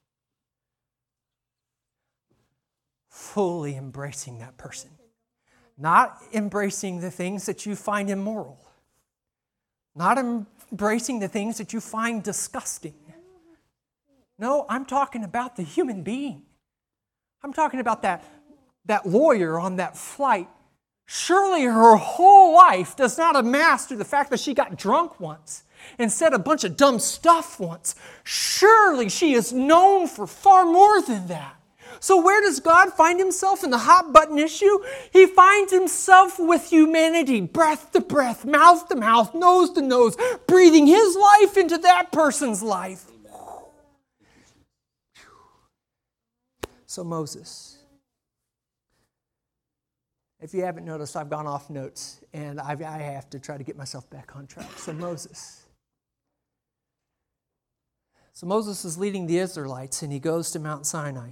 Fully 3.10 3.76
embracing 3.76 4.40
that 4.40 4.58
person 4.58 4.90
not 5.78 6.22
embracing 6.34 7.00
the 7.00 7.12
things 7.12 7.46
that 7.46 7.66
you 7.66 7.76
find 7.76 8.10
immoral, 8.10 8.60
not 9.96 10.18
embracing 10.18 11.20
the 11.20 11.28
things 11.28 11.58
that 11.58 11.74
you 11.74 11.80
find 11.80 12.24
disgusting. 12.24 12.96
No, 14.38 14.66
I'm 14.70 14.86
talking 14.86 15.24
about 15.24 15.56
the 15.56 15.64
human 15.64 16.04
being. 16.04 16.44
I'm 17.44 17.52
talking 17.52 17.82
about 17.82 18.04
that, 18.04 18.24
that 18.86 19.06
lawyer 19.06 19.60
on 19.60 19.76
that 19.76 19.98
flight. 19.98 20.48
Surely 21.06 21.64
her 21.64 21.98
whole 21.98 22.56
life 22.56 22.96
does 22.96 23.18
not 23.18 23.36
amass 23.36 23.86
to 23.88 23.98
the 23.98 24.06
fact 24.06 24.30
that 24.30 24.40
she 24.40 24.54
got 24.54 24.78
drunk 24.78 25.20
once 25.20 25.64
and 26.00 26.10
said 26.10 26.34
a 26.34 26.40
bunch 26.40 26.64
of 26.64 26.78
dumb 26.78 27.00
stuff 27.00 27.60
once. 27.60 27.96
Surely 28.24 29.10
she 29.10 29.34
is 29.34 29.52
known 29.52 30.08
for 30.08 30.26
far 30.26 30.64
more 30.66 31.02
than 31.02 31.28
that. 31.28 31.56
So, 32.00 32.22
where 32.22 32.42
does 32.42 32.60
God 32.60 32.94
find 32.94 33.20
himself 33.20 33.64
in 33.64 33.70
the 33.70 33.78
hot 33.78 34.14
button 34.14 34.40
issue? 34.40 34.80
He 35.12 35.26
finds 35.26 35.72
himself 35.72 36.40
with 36.40 36.70
humanity, 36.70 37.42
breath 37.42 37.92
to 37.92 38.02
breath, 38.02 38.46
mouth 38.46 38.88
to 38.90 38.96
mouth, 38.96 39.36
nose 39.36 39.70
to 39.72 39.82
nose, 39.82 40.18
breathing 40.48 40.88
his 40.88 41.16
life 41.16 41.56
into 41.58 41.78
that 41.78 42.12
person's 42.12 42.64
life. 42.64 43.13
So, 46.94 47.04
Moses. 47.04 47.80
If 50.40 50.54
you 50.54 50.64
haven't 50.64 50.86
noticed, 50.86 51.18
I've 51.18 51.28
gone 51.28 51.48
off 51.48 51.72
notes 51.72 52.22
and 52.34 52.62
I've, 52.62 52.84
I 52.84 53.00
have 53.00 53.32
to 53.32 53.40
try 53.40 53.58
to 53.58 53.64
get 53.64 53.76
myself 53.76 54.08
back 54.12 54.36
on 54.36 54.46
track. 54.46 54.70
So, 54.78 54.94
Moses. 54.94 55.66
So, 58.34 58.46
Moses 58.46 58.86
is 58.86 58.96
leading 58.96 59.26
the 59.26 59.40
Israelites 59.40 60.04
and 60.04 60.14
he 60.14 60.20
goes 60.20 60.52
to 60.52 60.60
Mount 60.60 60.86
Sinai. 60.86 61.32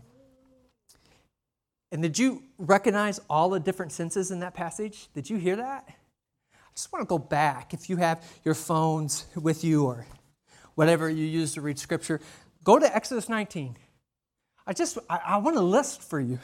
And 1.92 2.02
did 2.02 2.18
you 2.18 2.42
recognize 2.58 3.20
all 3.30 3.52
the 3.52 3.60
different 3.60 3.92
senses 3.92 4.32
in 4.32 4.40
that 4.40 4.56
passage? 4.56 5.10
Did 5.14 5.30
you 5.30 5.38
hear 5.38 5.58
that? 5.58 5.86
I 5.88 6.58
just 6.76 6.92
want 6.92 7.04
to 7.04 7.08
go 7.08 7.20
back. 7.20 7.76
If 7.76 7.88
you 7.88 7.98
have 7.98 8.26
your 8.44 8.56
phones 8.56 9.28
with 9.40 9.64
you 9.64 9.86
or 9.86 10.08
whatever 10.74 11.08
you 11.08 11.28
use 11.28 11.54
to 11.54 11.62
read 11.62 11.78
scripture, 11.78 12.20
go 12.64 12.80
to 12.80 12.96
Exodus 12.96 13.30
19. 13.30 13.78
I 14.66 14.74
just 14.74 14.98
I, 15.10 15.20
I 15.26 15.38
want 15.38 15.58
to 15.58 15.62
list 15.62 16.02
for 16.02 16.20
you. 16.20 16.40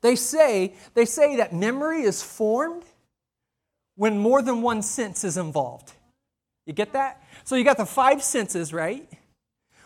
They 0.00 0.16
say 0.16 0.74
they 0.94 1.04
say 1.04 1.36
that 1.36 1.54
memory 1.54 2.02
is 2.02 2.22
formed 2.22 2.84
when 3.96 4.18
more 4.18 4.42
than 4.42 4.62
one 4.62 4.82
sense 4.82 5.24
is 5.24 5.36
involved. 5.36 5.92
You 6.66 6.72
get 6.72 6.92
that? 6.92 7.22
So 7.44 7.56
you 7.56 7.64
got 7.64 7.76
the 7.76 7.86
five 7.86 8.22
senses, 8.22 8.72
right? 8.72 9.08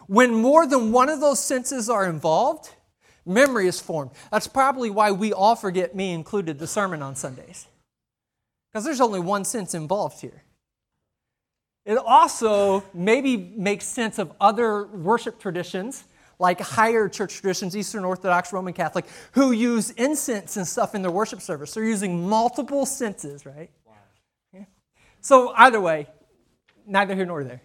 When 0.07 0.35
more 0.35 0.67
than 0.67 0.93
one 0.93 1.09
of 1.09 1.21
those 1.21 1.43
senses 1.43 1.89
are 1.89 2.07
involved, 2.07 2.71
Memory 3.27 3.69
is 3.69 3.81
formed. 3.81 4.11
That's 4.31 4.47
probably 4.47 4.91
why 4.91 5.11
we 5.11 5.33
all 5.33 5.57
forget, 5.57 5.95
me 5.95 6.13
included, 6.13 6.59
the 6.59 6.67
sermon 6.67 7.03
on 7.03 7.17
Sundays. 7.17 7.67
Because 8.71 8.85
there's 8.85 9.01
only 9.01 9.21
one 9.21 9.45
sense 9.45 9.75
involved 9.75 10.21
here. 10.21 10.43
It 11.87 11.97
also 11.97 12.85
maybe 12.93 13.37
makes 13.37 13.87
sense 13.87 14.19
of 14.19 14.33
other 14.41 14.87
worship 14.87 15.39
traditions, 15.39 16.05
like 16.45 16.61
higher 16.61 17.09
church 17.09 17.37
traditions, 17.41 17.75
Eastern 17.75 18.05
Orthodox, 18.05 18.53
Roman 18.53 18.75
Catholic, 18.75 19.07
who 19.33 19.53
use 19.53 19.91
incense 19.93 20.59
and 20.59 20.69
stuff 20.69 20.95
in 20.95 21.01
their 21.01 21.11
worship 21.11 21.41
service. 21.41 21.73
They're 21.73 21.85
using 21.85 22.29
multiple 22.29 22.85
senses, 22.85 23.47
right? 23.47 23.71
Wow. 23.87 23.95
Yeah. 24.53 24.65
So, 25.23 25.55
either 25.57 25.81
way, 25.81 26.07
neither 26.87 27.15
here 27.15 27.25
nor 27.25 27.43
there. 27.45 27.63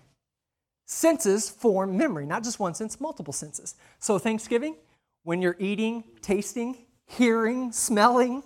Senses 0.86 1.50
form 1.50 1.98
memory, 1.98 2.26
not 2.26 2.42
just 2.42 2.58
one 2.58 2.74
sense, 2.74 3.02
multiple 3.02 3.34
senses. 3.34 3.76
So, 4.00 4.18
Thanksgiving, 4.18 4.78
when 5.24 5.42
you're 5.42 5.58
eating, 5.60 6.06
tasting, 6.22 6.78
hearing, 7.06 7.74
smelling, 7.74 8.44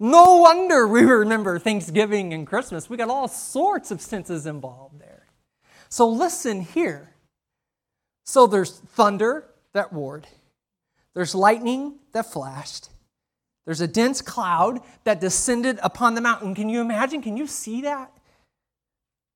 no 0.00 0.38
wonder 0.38 0.88
we 0.88 1.02
remember 1.02 1.60
Thanksgiving 1.60 2.34
and 2.34 2.44
Christmas. 2.44 2.90
We 2.90 2.96
got 2.96 3.08
all 3.08 3.28
sorts 3.28 3.92
of 3.92 4.00
senses 4.00 4.46
involved 4.46 4.98
there. 4.98 5.26
So 5.90 6.08
listen 6.08 6.62
here. 6.62 7.10
So 8.24 8.46
there's 8.46 8.78
thunder 8.78 9.49
that 9.74 9.92
roared, 9.92 10.26
there's 11.14 11.34
lightning 11.34 11.98
that 12.12 12.32
flashed, 12.32 12.88
there's 13.66 13.80
a 13.80 13.86
dense 13.86 14.20
cloud 14.20 14.80
that 15.04 15.20
descended 15.20 15.78
upon 15.82 16.14
the 16.14 16.20
mountain. 16.20 16.54
Can 16.54 16.68
you 16.68 16.80
imagine? 16.80 17.22
Can 17.22 17.36
you 17.36 17.46
see 17.46 17.82
that? 17.82 18.10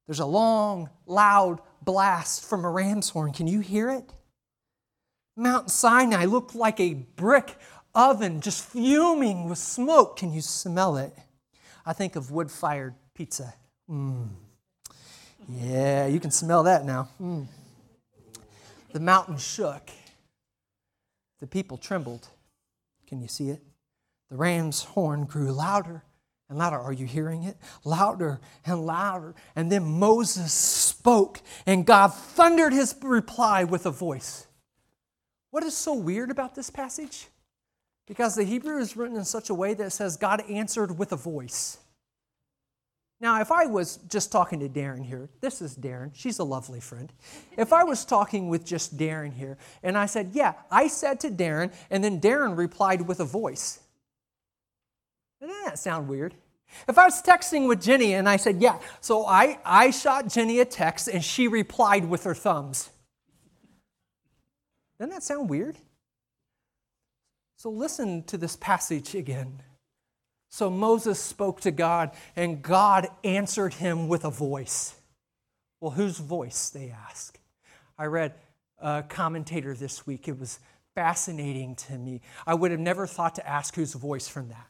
There's 0.06 0.20
a 0.20 0.26
long, 0.26 0.90
loud 1.06 1.60
blast 1.82 2.44
from 2.44 2.64
a 2.64 2.70
ram's 2.70 3.10
horn. 3.10 3.32
Can 3.32 3.46
you 3.46 3.60
hear 3.60 3.90
it? 3.90 4.12
Mount 5.36 5.70
Sinai 5.70 6.24
looked 6.24 6.54
like 6.54 6.80
a 6.80 6.94
brick 6.94 7.56
oven 7.94 8.40
just 8.40 8.64
fuming 8.64 9.48
with 9.48 9.58
smoke. 9.58 10.16
Can 10.16 10.32
you 10.32 10.40
smell 10.40 10.96
it? 10.96 11.12
I 11.86 11.92
think 11.92 12.16
of 12.16 12.30
wood 12.30 12.50
fired 12.50 12.94
pizza. 13.14 13.54
Mm. 13.90 14.28
Yeah, 15.48 16.06
you 16.06 16.20
can 16.20 16.30
smell 16.30 16.62
that 16.64 16.84
now. 16.84 17.08
Mm. 17.20 17.46
The 18.92 19.00
mountain 19.00 19.38
shook. 19.38 19.90
The 21.40 21.46
people 21.46 21.76
trembled. 21.76 22.28
Can 23.06 23.20
you 23.20 23.28
see 23.28 23.50
it? 23.50 23.62
The 24.30 24.36
ram's 24.36 24.82
horn 24.82 25.24
grew 25.24 25.52
louder 25.52 26.02
and 26.48 26.58
louder. 26.58 26.78
Are 26.78 26.92
you 26.92 27.06
hearing 27.06 27.44
it? 27.44 27.56
Louder 27.84 28.40
and 28.64 28.86
louder. 28.86 29.34
And 29.54 29.70
then 29.70 29.84
Moses 29.84 30.52
spoke, 30.52 31.40
and 31.66 31.86
God 31.86 32.08
thundered 32.08 32.72
his 32.72 32.94
reply 33.02 33.64
with 33.64 33.86
a 33.86 33.90
voice. 33.90 34.46
What 35.50 35.62
is 35.62 35.76
so 35.76 35.94
weird 35.94 36.30
about 36.30 36.54
this 36.54 36.70
passage? 36.70 37.28
Because 38.06 38.34
the 38.34 38.44
Hebrew 38.44 38.78
is 38.78 38.96
written 38.96 39.16
in 39.16 39.24
such 39.24 39.50
a 39.50 39.54
way 39.54 39.74
that 39.74 39.86
it 39.86 39.90
says 39.90 40.16
God 40.16 40.42
answered 40.50 40.98
with 40.98 41.12
a 41.12 41.16
voice. 41.16 41.78
Now, 43.24 43.40
if 43.40 43.50
I 43.50 43.64
was 43.64 43.96
just 44.10 44.30
talking 44.30 44.60
to 44.60 44.68
Darren 44.68 45.02
here, 45.02 45.30
this 45.40 45.62
is 45.62 45.78
Darren, 45.78 46.10
she's 46.12 46.40
a 46.40 46.44
lovely 46.44 46.78
friend. 46.78 47.10
If 47.56 47.72
I 47.72 47.82
was 47.82 48.04
talking 48.04 48.50
with 48.50 48.66
just 48.66 48.98
Darren 48.98 49.32
here, 49.32 49.56
and 49.82 49.96
I 49.96 50.04
said, 50.04 50.32
Yeah, 50.34 50.52
I 50.70 50.88
said 50.88 51.20
to 51.20 51.30
Darren, 51.30 51.72
and 51.90 52.04
then 52.04 52.20
Darren 52.20 52.54
replied 52.54 53.00
with 53.00 53.20
a 53.20 53.24
voice, 53.24 53.80
doesn't 55.40 55.56
that 55.64 55.78
sound 55.78 56.06
weird? 56.06 56.34
If 56.86 56.98
I 56.98 57.06
was 57.06 57.22
texting 57.22 57.66
with 57.66 57.80
Jenny 57.80 58.12
and 58.12 58.28
I 58.28 58.36
said, 58.36 58.60
Yeah, 58.60 58.78
so 59.00 59.24
I, 59.24 59.58
I 59.64 59.90
shot 59.90 60.28
Jenny 60.28 60.60
a 60.60 60.66
text 60.66 61.08
and 61.08 61.24
she 61.24 61.48
replied 61.48 62.04
with 62.04 62.24
her 62.24 62.34
thumbs, 62.34 62.90
doesn't 64.98 65.14
that 65.14 65.22
sound 65.22 65.48
weird? 65.48 65.78
So 67.56 67.70
listen 67.70 68.24
to 68.24 68.36
this 68.36 68.54
passage 68.54 69.14
again. 69.14 69.62
So 70.54 70.70
Moses 70.70 71.18
spoke 71.18 71.62
to 71.62 71.72
God, 71.72 72.12
and 72.36 72.62
God 72.62 73.08
answered 73.24 73.74
him 73.74 74.06
with 74.06 74.24
a 74.24 74.30
voice. 74.30 74.94
Well, 75.80 75.90
whose 75.90 76.18
voice, 76.18 76.70
they 76.70 76.90
ask. 76.90 77.40
I 77.98 78.04
read 78.04 78.34
a 78.78 79.02
commentator 79.02 79.74
this 79.74 80.06
week. 80.06 80.28
It 80.28 80.38
was 80.38 80.60
fascinating 80.94 81.74
to 81.74 81.98
me. 81.98 82.20
I 82.46 82.54
would 82.54 82.70
have 82.70 82.78
never 82.78 83.04
thought 83.04 83.34
to 83.34 83.48
ask 83.48 83.74
whose 83.74 83.94
voice 83.94 84.28
from 84.28 84.50
that. 84.50 84.68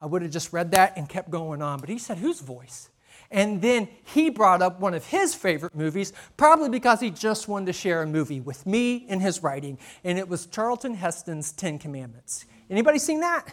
I 0.00 0.06
would 0.06 0.22
have 0.22 0.30
just 0.30 0.54
read 0.54 0.70
that 0.70 0.96
and 0.96 1.06
kept 1.06 1.28
going 1.28 1.60
on. 1.60 1.80
But 1.80 1.90
he 1.90 1.98
said, 1.98 2.16
whose 2.16 2.40
voice? 2.40 2.88
And 3.30 3.60
then 3.60 3.88
he 4.04 4.30
brought 4.30 4.62
up 4.62 4.80
one 4.80 4.94
of 4.94 5.04
his 5.04 5.34
favorite 5.34 5.74
movies, 5.74 6.14
probably 6.38 6.70
because 6.70 6.98
he 6.98 7.10
just 7.10 7.46
wanted 7.46 7.66
to 7.66 7.74
share 7.74 8.00
a 8.00 8.06
movie 8.06 8.40
with 8.40 8.64
me 8.64 9.04
in 9.06 9.20
his 9.20 9.42
writing, 9.42 9.76
and 10.02 10.18
it 10.18 10.30
was 10.30 10.46
Charlton 10.46 10.94
Heston's 10.94 11.52
Ten 11.52 11.78
Commandments. 11.78 12.46
Anybody 12.70 12.98
seen 12.98 13.20
that? 13.20 13.52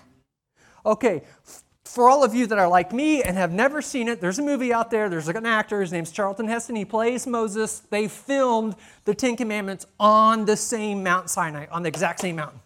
Okay, 0.85 1.23
for 1.85 2.09
all 2.09 2.23
of 2.23 2.33
you 2.33 2.47
that 2.47 2.57
are 2.57 2.67
like 2.67 2.93
me 2.93 3.23
and 3.23 3.37
have 3.37 3.51
never 3.51 3.81
seen 3.81 4.07
it, 4.07 4.21
there's 4.21 4.39
a 4.39 4.43
movie 4.43 4.73
out 4.73 4.89
there. 4.89 5.09
There's 5.09 5.27
an 5.27 5.45
actor. 5.45 5.81
His 5.81 5.91
name's 5.91 6.11
Charlton 6.11 6.47
Heston. 6.47 6.75
He 6.75 6.85
plays 6.85 7.27
Moses. 7.27 7.79
They 7.89 8.07
filmed 8.07 8.75
the 9.05 9.13
Ten 9.13 9.35
Commandments 9.35 9.85
on 9.99 10.45
the 10.45 10.55
same 10.55 11.03
Mount 11.03 11.29
Sinai, 11.29 11.67
on 11.71 11.83
the 11.83 11.89
exact 11.89 12.21
same 12.21 12.37
mountain. 12.37 12.61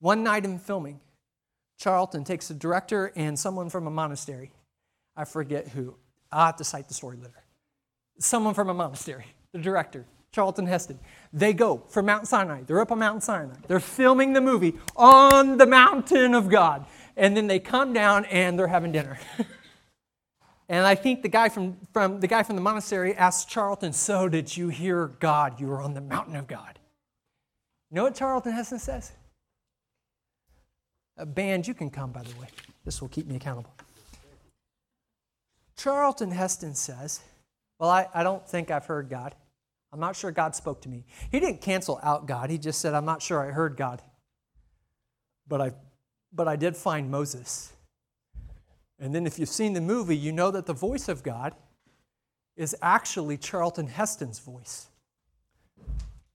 One 0.00 0.24
night 0.24 0.44
in 0.44 0.58
filming, 0.58 1.00
Charlton 1.78 2.24
takes 2.24 2.50
a 2.50 2.54
director 2.54 3.12
and 3.14 3.38
someone 3.38 3.70
from 3.70 3.86
a 3.86 3.90
monastery 3.90 4.50
I 5.16 5.24
forget 5.24 5.68
who. 5.68 5.94
I'll 6.30 6.46
have 6.46 6.56
to 6.56 6.64
cite 6.64 6.88
the 6.88 6.94
story 6.94 7.16
later. 7.16 7.44
Someone 8.18 8.54
from 8.54 8.68
a 8.68 8.74
monastery, 8.74 9.26
the 9.52 9.58
director, 9.58 10.06
Charlton 10.32 10.66
Heston. 10.66 10.98
They 11.32 11.52
go 11.52 11.82
from 11.88 12.06
Mount 12.06 12.26
Sinai. 12.26 12.62
They're 12.62 12.80
up 12.80 12.92
on 12.92 12.98
Mount 12.98 13.22
Sinai. 13.22 13.54
They're 13.68 13.80
filming 13.80 14.32
the 14.32 14.40
movie 14.40 14.74
on 14.96 15.58
the 15.58 15.66
mountain 15.66 16.34
of 16.34 16.48
God. 16.48 16.86
And 17.16 17.36
then 17.36 17.46
they 17.46 17.58
come 17.58 17.92
down 17.92 18.24
and 18.26 18.58
they're 18.58 18.68
having 18.68 18.92
dinner. 18.92 19.18
and 20.68 20.86
I 20.86 20.94
think 20.94 21.22
the 21.22 21.28
guy 21.28 21.48
from, 21.48 21.76
from 21.92 22.20
the 22.20 22.26
guy 22.26 22.42
from 22.42 22.56
the 22.56 22.62
monastery 22.62 23.14
asked 23.14 23.48
Charlton, 23.48 23.92
So 23.92 24.28
did 24.28 24.56
you 24.56 24.68
hear 24.68 25.08
God? 25.08 25.60
You 25.60 25.68
were 25.68 25.82
on 25.82 25.94
the 25.94 26.00
mountain 26.00 26.36
of 26.36 26.46
God. 26.46 26.78
You 27.90 27.96
know 27.96 28.04
what 28.04 28.14
Charlton 28.14 28.52
Heston 28.52 28.78
says? 28.78 29.12
A 31.18 31.26
band, 31.26 31.68
you 31.68 31.74
can 31.74 31.90
come, 31.90 32.10
by 32.10 32.22
the 32.22 32.40
way. 32.40 32.48
This 32.84 33.02
will 33.02 33.08
keep 33.08 33.26
me 33.26 33.36
accountable. 33.36 33.74
Charlton 35.76 36.30
Heston 36.30 36.74
says, 36.74 37.20
Well, 37.78 37.90
I, 37.90 38.08
I 38.14 38.22
don't 38.22 38.48
think 38.48 38.70
I've 38.70 38.86
heard 38.86 39.10
God. 39.10 39.34
I'm 39.92 40.00
not 40.00 40.16
sure 40.16 40.30
God 40.30 40.56
spoke 40.56 40.80
to 40.82 40.88
me. 40.88 41.04
He 41.30 41.38
didn't 41.38 41.60
cancel 41.60 42.00
out 42.02 42.26
God. 42.26 42.48
He 42.48 42.56
just 42.56 42.80
said, 42.80 42.94
I'm 42.94 43.04
not 43.04 43.20
sure 43.20 43.46
I 43.46 43.52
heard 43.52 43.76
God. 43.76 44.00
But 45.46 45.60
I, 45.60 45.72
but 46.32 46.48
I 46.48 46.56
did 46.56 46.76
find 46.76 47.10
Moses. 47.10 47.72
And 48.98 49.14
then 49.14 49.26
if 49.26 49.38
you've 49.38 49.48
seen 49.48 49.72
the 49.72 49.80
movie, 49.80 50.16
you 50.16 50.32
know 50.32 50.50
that 50.50 50.66
the 50.66 50.72
voice 50.72 51.08
of 51.08 51.22
God 51.22 51.54
is 52.56 52.76
actually 52.80 53.36
Charlton 53.36 53.88
Heston's 53.88 54.38
voice. 54.38 54.86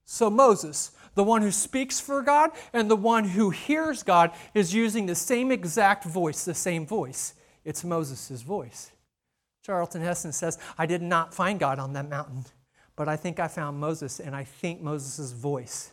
So 0.06 0.30
Moses, 0.30 0.92
the 1.16 1.24
one 1.24 1.42
who 1.42 1.52
speaks 1.52 2.00
for 2.00 2.22
God 2.22 2.52
and 2.74 2.90
the 2.90 2.96
one 2.96 3.26
who 3.26 3.50
hears 3.50 4.04
God, 4.04 4.32
is 4.54 4.74
using 4.74 5.06
the 5.06 5.16
same 5.16 5.52
exact 5.52 6.06
voice, 6.06 6.46
the 6.46 6.54
same 6.54 6.86
voice. 6.86 7.34
It's 7.66 7.84
Moses' 7.84 8.42
voice. 8.42 8.92
Charlton 9.64 10.02
Heston 10.02 10.32
says, 10.32 10.58
I 10.78 10.86
did 10.86 11.02
not 11.02 11.34
find 11.34 11.60
God 11.60 11.78
on 11.78 11.92
that 11.94 12.10
mountain, 12.10 12.46
but 12.96 13.10
I 13.10 13.18
think 13.18 13.40
I 13.40 13.50
found 13.50 13.80
Moses, 13.80 14.20
and 14.22 14.34
I 14.34 14.46
think 14.46 14.82
Moses' 14.82 15.34
voice 15.34 15.92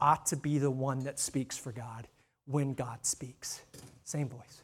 ought 0.00 0.26
to 0.26 0.36
be 0.36 0.58
the 0.58 0.70
one 0.70 1.00
that 1.00 1.18
speaks 1.18 1.56
for 1.56 1.72
God 1.72 2.06
when 2.46 2.74
God 2.74 3.04
speaks. 3.04 3.60
Same 4.04 4.28
voice. 4.28 4.62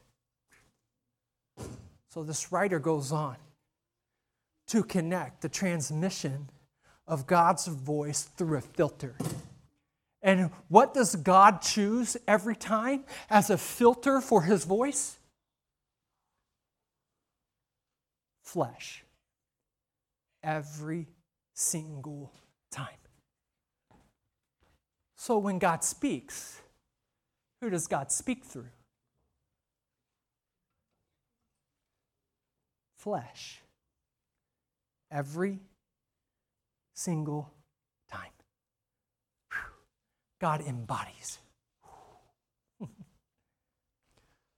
So 2.08 2.22
this 2.22 2.52
writer 2.52 2.78
goes 2.78 3.12
on 3.12 3.36
to 4.68 4.82
connect 4.82 5.42
the 5.42 5.48
transmission 5.48 6.48
of 7.06 7.26
God's 7.26 7.66
voice 7.66 8.22
through 8.22 8.58
a 8.58 8.60
filter. 8.60 9.14
And 10.22 10.50
what 10.68 10.94
does 10.94 11.16
God 11.16 11.62
choose 11.62 12.16
every 12.28 12.56
time 12.56 13.04
as 13.28 13.50
a 13.50 13.58
filter 13.58 14.20
for 14.20 14.42
his 14.42 14.64
voice? 14.64 15.18
flesh 18.52 19.02
every 20.42 21.06
single 21.54 22.30
time. 22.70 22.88
So 25.16 25.38
when 25.38 25.58
God 25.58 25.84
speaks, 25.84 26.60
who 27.62 27.70
does 27.70 27.86
God 27.86 28.10
speak 28.10 28.44
through? 28.44 28.68
Flesh. 32.96 33.62
Every 35.12 35.60
single 36.92 37.52
time. 38.10 38.32
God 40.40 40.62
embodies. 40.62 41.38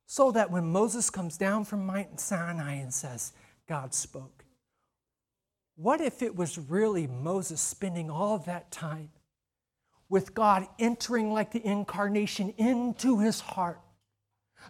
so 0.06 0.32
that 0.32 0.50
when 0.50 0.64
Moses 0.64 1.10
comes 1.10 1.36
down 1.36 1.66
from 1.66 1.84
Mount 1.84 2.18
Sinai 2.18 2.76
and 2.76 2.92
says, 2.92 3.34
God 3.68 3.92
spoke. 3.92 4.46
What 5.76 6.00
if 6.00 6.22
it 6.22 6.34
was 6.34 6.56
really 6.56 7.06
Moses 7.06 7.60
spending 7.60 8.10
all 8.10 8.38
that 8.38 8.70
time 8.70 9.10
with 10.08 10.34
God 10.34 10.66
entering 10.78 11.32
like 11.32 11.52
the 11.52 11.66
incarnation 11.66 12.54
into 12.56 13.18
his 13.20 13.40
heart? 13.40 13.80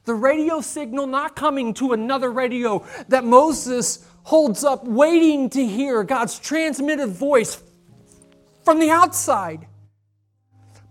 The 0.05 0.15
radio 0.15 0.61
signal 0.61 1.07
not 1.07 1.37
coming 1.37 1.73
to 1.75 1.93
another 1.93 2.31
radio 2.31 2.85
that 3.09 3.25
Moses 3.25 4.07
holds 4.25 4.65
up, 4.65 4.85
waiting 4.87 5.51
to 5.51 5.65
hear 5.65 6.03
God's 6.03 6.39
transmitted 6.39 7.09
voice 7.09 7.63
from 8.65 8.81
the 8.81 8.91
outside. 8.91 9.67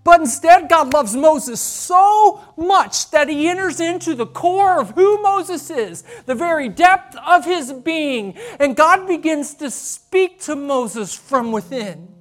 But 0.04 0.20
instead, 0.20 0.68
God 0.68 0.94
loves 0.94 1.16
Moses 1.16 1.62
so 1.62 2.42
much 2.58 3.10
that 3.12 3.30
he 3.30 3.48
enters 3.48 3.80
into 3.80 4.16
the 4.16 4.26
core 4.26 4.80
of 4.80 4.92
who 4.92 5.22
Moses 5.22 5.70
is, 5.70 6.04
the 6.26 6.36
very 6.36 6.68
depth 6.68 7.16
of 7.26 7.46
his 7.46 7.72
being. 7.72 8.38
And 8.60 8.76
God 8.76 9.08
begins 9.08 9.54
to 9.56 9.72
speak 9.72 10.42
to 10.42 10.56
Moses 10.56 11.16
from 11.16 11.54
within. 11.54 12.13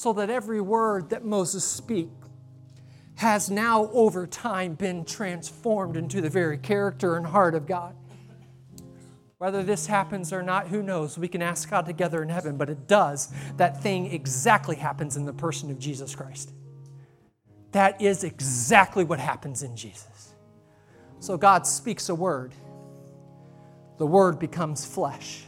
So 0.00 0.14
that 0.14 0.30
every 0.30 0.62
word 0.62 1.10
that 1.10 1.26
Moses 1.26 1.62
speak 1.62 2.08
has 3.16 3.50
now 3.50 3.90
over 3.92 4.26
time 4.26 4.72
been 4.72 5.04
transformed 5.04 5.94
into 5.94 6.22
the 6.22 6.30
very 6.30 6.56
character 6.56 7.18
and 7.18 7.26
heart 7.26 7.54
of 7.54 7.66
God. 7.66 7.94
Whether 9.36 9.62
this 9.62 9.86
happens 9.86 10.32
or 10.32 10.42
not, 10.42 10.68
who 10.68 10.82
knows? 10.82 11.18
We 11.18 11.28
can 11.28 11.42
ask 11.42 11.68
God 11.68 11.84
together 11.84 12.22
in 12.22 12.30
heaven, 12.30 12.56
but 12.56 12.70
it 12.70 12.88
does. 12.88 13.30
That 13.58 13.82
thing 13.82 14.06
exactly 14.06 14.76
happens 14.76 15.18
in 15.18 15.26
the 15.26 15.34
person 15.34 15.70
of 15.70 15.78
Jesus 15.78 16.14
Christ. 16.14 16.50
That 17.72 18.00
is 18.00 18.24
exactly 18.24 19.04
what 19.04 19.20
happens 19.20 19.62
in 19.62 19.76
Jesus. 19.76 20.34
So 21.18 21.36
God 21.36 21.66
speaks 21.66 22.08
a 22.08 22.14
word, 22.14 22.54
the 23.98 24.06
word 24.06 24.38
becomes 24.38 24.82
flesh. 24.82 25.44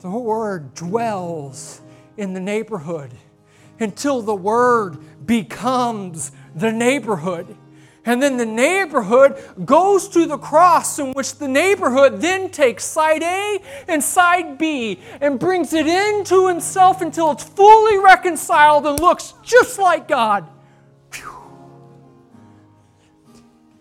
The 0.00 0.08
word 0.08 0.72
dwells 0.72 1.82
in 2.16 2.32
the 2.32 2.40
neighborhood 2.40 3.10
until 3.80 4.22
the 4.22 4.34
word 4.34 4.98
becomes 5.26 6.32
the 6.54 6.72
neighborhood. 6.72 7.56
And 8.06 8.22
then 8.22 8.36
the 8.36 8.46
neighborhood 8.46 9.42
goes 9.64 10.08
to 10.08 10.26
the 10.26 10.36
cross, 10.36 10.98
in 10.98 11.12
which 11.12 11.36
the 11.36 11.48
neighborhood 11.48 12.20
then 12.20 12.50
takes 12.50 12.84
side 12.84 13.22
A 13.22 13.58
and 13.88 14.04
side 14.04 14.58
B 14.58 15.00
and 15.22 15.38
brings 15.40 15.72
it 15.72 15.86
into 15.86 16.46
himself 16.48 17.00
until 17.00 17.30
it's 17.30 17.44
fully 17.44 17.96
reconciled 17.98 18.86
and 18.86 19.00
looks 19.00 19.32
just 19.42 19.78
like 19.78 20.06
God. 20.06 20.46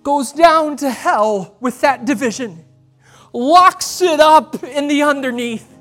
Goes 0.03 0.31
down 0.31 0.77
to 0.77 0.89
hell 0.89 1.57
with 1.59 1.81
that 1.81 2.05
division, 2.05 2.63
locks 3.33 4.01
it 4.01 4.19
up 4.19 4.63
in 4.63 4.87
the 4.87 5.03
underneath, 5.03 5.72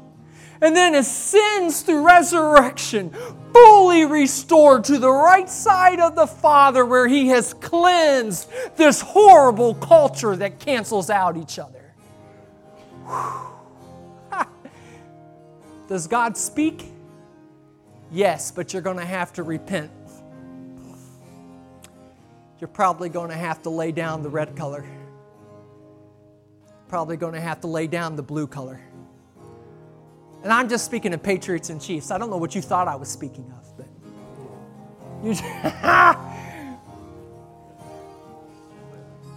and 0.63 0.77
then 0.77 0.95
ascends 0.95 1.83
through 1.83 2.07
resurrection, 2.07 3.11
fully 3.53 4.07
restored 4.07 4.85
to 4.85 4.97
the 4.97 5.11
right 5.11 5.51
side 5.51 5.99
of 5.99 6.15
the 6.15 6.27
Father, 6.27 6.87
where 6.87 7.09
He 7.09 7.29
has 7.29 7.53
cleansed 7.55 8.49
this 8.77 9.01
horrible 9.01 9.75
culture 9.75 10.37
that 10.37 10.61
cancels 10.61 11.11
out 11.11 11.37
each 11.37 11.59
other. 11.59 11.93
Does 15.89 16.07
God 16.07 16.39
speak? 16.39 16.87
Yes, 18.13 18.53
but 18.53 18.73
you're 18.73 18.83
going 18.83 18.99
to 18.99 19.05
have 19.05 19.33
to 19.35 19.43
repent. 19.43 19.91
You're 22.61 22.69
probably 22.69 23.09
going 23.09 23.31
to 23.31 23.37
have 23.37 23.63
to 23.63 23.71
lay 23.71 23.91
down 23.91 24.23
the 24.23 24.31
red 24.31 24.55
color. 24.55 24.85
Probably 26.87 27.17
going 27.17 27.35
to 27.35 27.41
have 27.41 27.61
to 27.63 27.67
lay 27.67 27.89
down 27.89 28.15
the 28.15 28.23
blue 28.23 28.47
color. 28.47 28.81
And 30.43 30.53
I'm 30.53 30.68
just 30.68 30.84
speaking 30.84 31.14
of 31.14 31.22
Patriots 31.22 31.70
and 31.70 31.80
Chiefs. 31.80 32.11
I 32.11 32.18
don't 32.18 32.30
know 32.30 32.36
what 32.36 32.55
you 32.55 32.62
thought 32.62 32.88
I 32.88 32.97
was 32.97 33.09
speaking 33.09 33.53
of, 33.57 33.76
but 33.76 33.86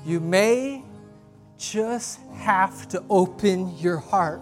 you, 0.06 0.14
you 0.14 0.20
may 0.20 0.84
just 1.58 2.20
have 2.34 2.88
to 2.90 3.04
open 3.10 3.78
your 3.78 3.98
heart 3.98 4.42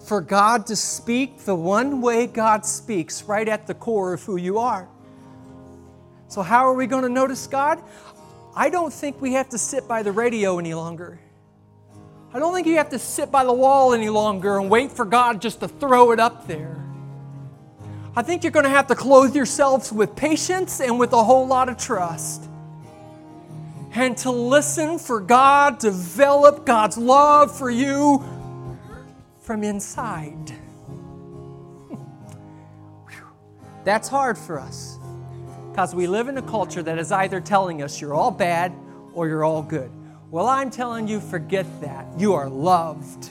for 0.00 0.20
God 0.20 0.66
to 0.66 0.76
speak 0.76 1.38
the 1.38 1.54
one 1.54 2.00
way 2.00 2.26
God 2.26 2.66
speaks 2.66 3.22
right 3.22 3.48
at 3.48 3.66
the 3.66 3.74
core 3.74 4.12
of 4.12 4.22
who 4.22 4.36
you 4.36 4.58
are. 4.58 4.88
So, 6.28 6.42
how 6.42 6.66
are 6.66 6.74
we 6.74 6.86
going 6.86 7.04
to 7.04 7.08
notice 7.08 7.46
God? 7.46 7.80
I 8.56 8.68
don't 8.68 8.92
think 8.92 9.20
we 9.20 9.32
have 9.34 9.48
to 9.50 9.58
sit 9.58 9.88
by 9.88 10.02
the 10.02 10.12
radio 10.12 10.58
any 10.58 10.74
longer. 10.74 11.20
I 12.34 12.40
don't 12.40 12.52
think 12.52 12.66
you 12.66 12.78
have 12.78 12.88
to 12.88 12.98
sit 12.98 13.30
by 13.30 13.44
the 13.44 13.52
wall 13.52 13.94
any 13.94 14.08
longer 14.08 14.58
and 14.58 14.68
wait 14.68 14.90
for 14.90 15.04
God 15.04 15.40
just 15.40 15.60
to 15.60 15.68
throw 15.68 16.10
it 16.10 16.18
up 16.18 16.48
there. 16.48 16.84
I 18.16 18.22
think 18.22 18.42
you're 18.42 18.50
going 18.50 18.64
to 18.64 18.70
have 18.70 18.88
to 18.88 18.96
clothe 18.96 19.36
yourselves 19.36 19.92
with 19.92 20.16
patience 20.16 20.80
and 20.80 20.98
with 20.98 21.12
a 21.12 21.22
whole 21.22 21.46
lot 21.46 21.68
of 21.68 21.76
trust. 21.76 22.42
And 23.92 24.16
to 24.18 24.32
listen 24.32 24.98
for 24.98 25.20
God, 25.20 25.78
develop 25.78 26.66
God's 26.66 26.98
love 26.98 27.56
for 27.56 27.70
you 27.70 28.24
from 29.38 29.62
inside. 29.62 30.52
That's 33.84 34.08
hard 34.08 34.36
for 34.36 34.58
us 34.58 34.98
because 35.70 35.94
we 35.94 36.08
live 36.08 36.26
in 36.26 36.36
a 36.36 36.42
culture 36.42 36.82
that 36.82 36.98
is 36.98 37.12
either 37.12 37.40
telling 37.40 37.80
us 37.80 38.00
you're 38.00 38.14
all 38.14 38.32
bad 38.32 38.72
or 39.12 39.28
you're 39.28 39.44
all 39.44 39.62
good. 39.62 39.92
Well, 40.30 40.46
I'm 40.46 40.70
telling 40.70 41.06
you, 41.06 41.20
forget 41.20 41.66
that. 41.80 42.06
You 42.18 42.34
are 42.34 42.48
loved. 42.48 43.30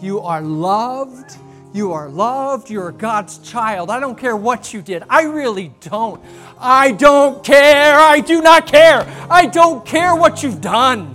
You 0.00 0.20
are 0.20 0.42
loved. 0.42 1.36
You 1.72 1.92
are 1.92 2.08
loved. 2.08 2.68
You 2.68 2.82
are 2.82 2.92
God's 2.92 3.38
child. 3.38 3.90
I 3.90 4.00
don't 4.00 4.18
care 4.18 4.36
what 4.36 4.74
you 4.74 4.82
did. 4.82 5.04
I 5.08 5.22
really 5.22 5.72
don't. 5.80 6.20
I 6.58 6.92
don't 6.92 7.44
care. 7.44 7.98
I 7.98 8.20
do 8.20 8.42
not 8.42 8.66
care. 8.66 9.06
I 9.30 9.46
don't 9.46 9.84
care 9.86 10.14
what 10.14 10.42
you've 10.42 10.60
done. 10.60 11.14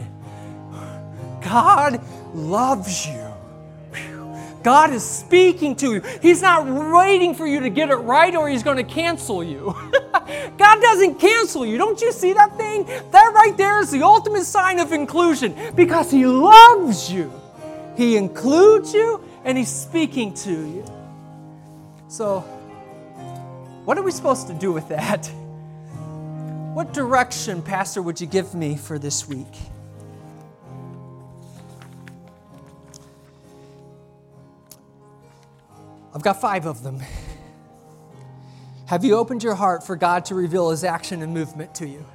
God 1.41 2.01
loves 2.33 3.05
you. 3.05 3.24
God 4.65 4.91
is 4.93 5.07
speaking 5.07 5.75
to 5.75 5.93
you. 5.93 6.01
He's 6.23 6.41
not 6.41 6.65
waiting 6.65 7.35
for 7.35 7.45
you 7.45 7.59
to 7.59 7.69
get 7.69 7.91
it 7.91 7.97
right 7.97 8.35
or 8.35 8.49
He's 8.49 8.63
going 8.63 8.77
to 8.77 8.83
cancel 8.83 9.43
you. 9.43 9.75
God 10.57 10.81
doesn't 10.81 11.19
cancel 11.19 11.63
you. 11.67 11.77
Don't 11.77 12.01
you 12.01 12.11
see 12.11 12.33
that 12.33 12.57
thing? 12.57 12.85
That 13.11 13.31
right 13.35 13.55
there 13.55 13.79
is 13.79 13.91
the 13.91 14.01
ultimate 14.01 14.45
sign 14.45 14.79
of 14.79 14.91
inclusion 14.91 15.55
because 15.75 16.09
He 16.09 16.25
loves 16.25 17.11
you. 17.11 17.31
He 17.95 18.17
includes 18.17 18.91
you 18.91 19.23
and 19.43 19.55
He's 19.55 19.71
speaking 19.71 20.33
to 20.33 20.51
you. 20.51 20.85
So, 22.07 22.39
what 23.85 23.99
are 23.99 24.03
we 24.03 24.09
supposed 24.09 24.47
to 24.47 24.55
do 24.55 24.73
with 24.73 24.89
that? 24.89 25.27
What 26.73 26.91
direction, 26.91 27.61
Pastor, 27.61 28.01
would 28.01 28.19
you 28.19 28.25
give 28.25 28.55
me 28.55 28.77
for 28.77 28.97
this 28.97 29.27
week? 29.27 29.45
I've 36.15 36.21
got 36.21 36.39
five 36.39 36.65
of 36.65 36.81
them. 36.81 37.01
Have 38.85 39.03
you 39.03 39.15
opened 39.17 39.43
your 39.43 39.55
heart 39.55 39.85
for 39.85 39.97
God 39.97 40.23
to 40.25 40.35
reveal 40.35 40.69
His 40.69 40.85
action 40.85 41.21
and 41.21 41.33
movement 41.33 41.75
to 41.75 41.87
you? 41.87 42.05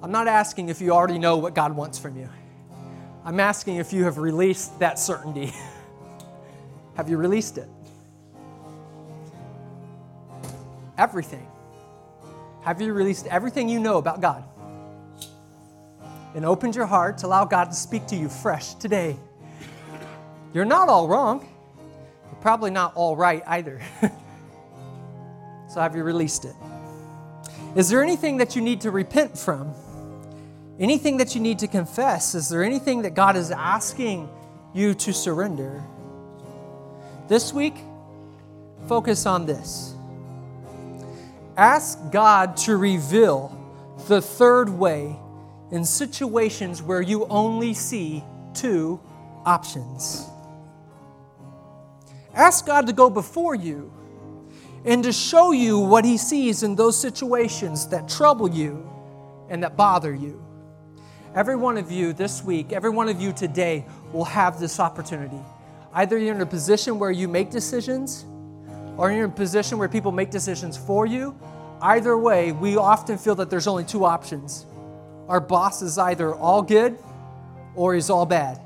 I'm 0.00 0.12
not 0.12 0.28
asking 0.28 0.68
if 0.68 0.80
you 0.80 0.92
already 0.92 1.18
know 1.18 1.38
what 1.38 1.56
God 1.56 1.74
wants 1.74 1.98
from 1.98 2.16
you. 2.16 2.28
I'm 3.24 3.40
asking 3.40 3.76
if 3.76 3.92
you 3.92 4.04
have 4.04 4.16
released 4.16 4.78
that 4.78 4.96
certainty. 4.96 5.52
have 6.94 7.10
you 7.10 7.16
released 7.16 7.58
it? 7.58 7.68
Everything. 10.96 11.48
Have 12.62 12.80
you 12.80 12.92
released 12.92 13.26
everything 13.26 13.68
you 13.68 13.80
know 13.80 13.98
about 13.98 14.20
God? 14.20 14.44
And 16.36 16.44
opened 16.44 16.76
your 16.76 16.86
heart 16.86 17.18
to 17.18 17.26
allow 17.26 17.44
God 17.44 17.64
to 17.64 17.74
speak 17.74 18.06
to 18.06 18.16
you 18.16 18.28
fresh 18.28 18.74
today. 18.74 19.16
You're 20.54 20.64
not 20.64 20.88
all 20.88 21.08
wrong 21.08 21.44
probably 22.40 22.70
not 22.70 22.92
all 22.94 23.16
right 23.16 23.42
either. 23.46 23.80
so 25.68 25.80
have 25.80 25.94
you 25.94 26.02
released 26.02 26.44
it? 26.44 26.54
Is 27.76 27.88
there 27.88 28.02
anything 28.02 28.38
that 28.38 28.56
you 28.56 28.62
need 28.62 28.80
to 28.82 28.90
repent 28.90 29.38
from? 29.38 29.72
Anything 30.78 31.18
that 31.18 31.34
you 31.34 31.40
need 31.40 31.58
to 31.60 31.68
confess? 31.68 32.34
Is 32.34 32.48
there 32.48 32.64
anything 32.64 33.02
that 33.02 33.14
God 33.14 33.36
is 33.36 33.50
asking 33.50 34.28
you 34.74 34.94
to 34.94 35.12
surrender? 35.12 35.82
This 37.28 37.52
week, 37.52 37.76
focus 38.88 39.26
on 39.26 39.46
this. 39.46 39.94
Ask 41.56 41.98
God 42.10 42.56
to 42.58 42.76
reveal 42.76 43.56
the 44.08 44.22
third 44.22 44.70
way 44.70 45.16
in 45.70 45.84
situations 45.84 46.82
where 46.82 47.02
you 47.02 47.26
only 47.26 47.74
see 47.74 48.24
two 48.54 48.98
options. 49.44 50.29
Ask 52.34 52.66
God 52.66 52.86
to 52.86 52.92
go 52.92 53.10
before 53.10 53.54
you 53.54 53.92
and 54.84 55.02
to 55.04 55.12
show 55.12 55.52
you 55.52 55.78
what 55.78 56.04
He 56.04 56.16
sees 56.16 56.62
in 56.62 56.76
those 56.76 56.98
situations 56.98 57.88
that 57.88 58.08
trouble 58.08 58.48
you 58.48 58.88
and 59.48 59.62
that 59.62 59.76
bother 59.76 60.14
you. 60.14 60.42
Every 61.34 61.56
one 61.56 61.76
of 61.76 61.90
you 61.90 62.12
this 62.12 62.42
week, 62.42 62.72
every 62.72 62.90
one 62.90 63.08
of 63.08 63.20
you 63.20 63.32
today 63.32 63.84
will 64.12 64.24
have 64.24 64.58
this 64.58 64.80
opportunity. 64.80 65.40
Either 65.92 66.18
you're 66.18 66.34
in 66.34 66.40
a 66.40 66.46
position 66.46 66.98
where 66.98 67.10
you 67.10 67.28
make 67.28 67.50
decisions, 67.50 68.24
or 68.96 69.10
you're 69.10 69.24
in 69.24 69.30
a 69.30 69.34
position 69.34 69.78
where 69.78 69.88
people 69.88 70.12
make 70.12 70.30
decisions 70.30 70.76
for 70.76 71.06
you. 71.06 71.36
Either 71.80 72.16
way, 72.16 72.52
we 72.52 72.76
often 72.76 73.16
feel 73.16 73.34
that 73.36 73.50
there's 73.50 73.66
only 73.66 73.84
two 73.84 74.04
options. 74.04 74.66
Our 75.28 75.40
boss 75.40 75.82
is 75.82 75.98
either 75.98 76.34
all 76.34 76.62
good 76.62 76.98
or 77.74 77.94
he's 77.94 78.10
all 78.10 78.26
bad 78.26 78.60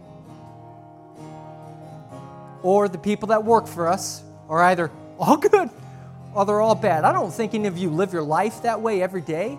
or 2.65 2.89
the 2.89 2.99
people 2.99 3.29
that 3.29 3.45
work 3.45 3.69
for 3.69 3.87
us 3.87 4.25
are 4.49 4.61
either 4.65 4.91
all 5.19 5.37
good 5.49 5.71
or 6.35 6.45
they're 6.45 6.61
all 6.61 6.75
bad. 6.75 7.05
I 7.05 7.13
don't 7.13 7.33
think 7.33 7.55
any 7.55 7.69
of 7.69 7.79
you 7.79 7.91
live 7.91 8.13
your 8.13 8.23
life 8.23 8.63
that 8.63 8.81
way 8.81 9.03
every 9.03 9.21
day. 9.21 9.57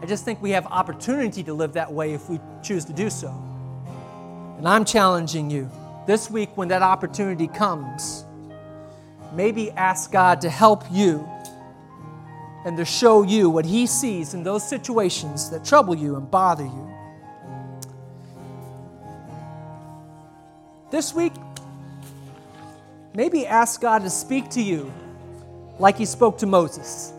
I 0.00 0.06
just 0.06 0.24
think 0.24 0.40
we 0.40 0.50
have 0.50 0.66
opportunity 0.66 1.42
to 1.42 1.52
live 1.52 1.74
that 1.74 1.92
way 1.92 2.14
if 2.14 2.30
we 2.30 2.40
choose 2.62 2.84
to 2.86 2.92
do 2.92 3.10
so. 3.10 3.28
And 4.56 4.68
I'm 4.68 4.84
challenging 4.84 5.50
you 5.50 5.70
this 6.06 6.30
week 6.30 6.56
when 6.56 6.68
that 6.68 6.82
opportunity 6.82 7.48
comes, 7.48 8.24
maybe 9.32 9.70
ask 9.72 10.12
God 10.12 10.40
to 10.42 10.50
help 10.50 10.84
you 10.92 11.28
and 12.64 12.76
to 12.76 12.84
show 12.84 13.22
you 13.22 13.50
what 13.50 13.64
He 13.64 13.86
sees 13.86 14.32
in 14.32 14.42
those 14.42 14.66
situations 14.66 15.50
that 15.50 15.64
trouble 15.64 15.94
you 15.94 16.16
and 16.16 16.30
bother 16.30 16.64
you. 16.64 16.90
This 20.90 21.12
week, 21.12 21.32
maybe 23.14 23.46
ask 23.46 23.80
God 23.80 24.02
to 24.02 24.10
speak 24.10 24.50
to 24.50 24.62
you 24.62 24.92
like 25.78 25.96
He 25.96 26.04
spoke 26.04 26.38
to 26.38 26.46
Moses, 26.46 27.12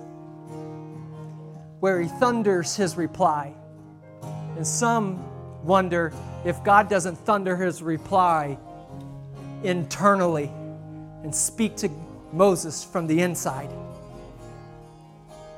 where 1.80 2.02
He 2.02 2.08
thunders 2.08 2.76
His 2.76 2.98
reply. 2.98 3.54
And 4.56 4.66
some 4.66 5.24
wonder 5.66 6.14
if 6.46 6.64
God 6.64 6.90
doesn't 6.90 7.16
thunder 7.16 7.56
His 7.56 7.82
reply 7.82 8.58
internally 9.64 10.52
and 11.24 11.34
speak 11.34 11.76
to 11.78 11.90
Moses 12.32 12.84
from 12.84 13.08
the 13.08 13.22
inside. 13.22 13.70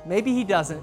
Maybe 0.06 0.32
he 0.32 0.44
doesn't, 0.44 0.82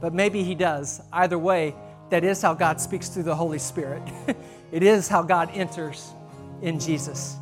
but 0.00 0.12
maybe 0.12 0.44
he 0.44 0.54
does. 0.54 1.00
Either 1.12 1.38
way, 1.38 1.74
that 2.10 2.24
is 2.24 2.42
how 2.42 2.52
God 2.52 2.80
speaks 2.80 3.08
through 3.08 3.22
the 3.22 3.34
Holy 3.34 3.58
Spirit. 3.58 4.02
it 4.72 4.82
is 4.82 5.08
how 5.08 5.22
God 5.22 5.50
enters 5.54 6.12
in 6.60 6.78
Jesus. 6.78 7.36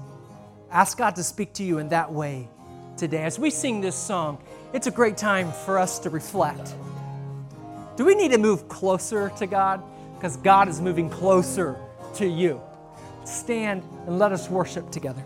Ask 0.71 0.99
God 0.99 1.17
to 1.17 1.23
speak 1.23 1.53
to 1.55 1.65
you 1.65 1.79
in 1.79 1.89
that 1.91 2.13
way 2.13 2.49
today. 2.97 3.23
As 3.23 3.39
we 3.39 3.51
sing 3.51 3.81
this 3.81 3.95
song, 3.95 4.39
it's 4.73 4.87
a 4.87 4.91
great 4.91 5.17
time 5.17 5.53
for 5.53 5.79
us 5.79 5.99
to 6.01 6.11
reflect. 6.11 6.75
Do 7.97 8.05
we 8.05 8.15
need 8.15 8.33
to 8.33 8.39
move 8.39 8.69
closer 8.69 9.31
to 9.39 9.47
God? 9.47 9.83
Because 10.15 10.37
God 10.39 10.69
is 10.69 10.81
moving 10.81 11.09
closer 11.09 11.77
to 12.15 12.27
you. 12.27 12.61
Stand 13.25 13.83
and 14.07 14.19
let 14.19 14.33
us 14.33 14.51
worship 14.51 14.91
together. 14.91 15.23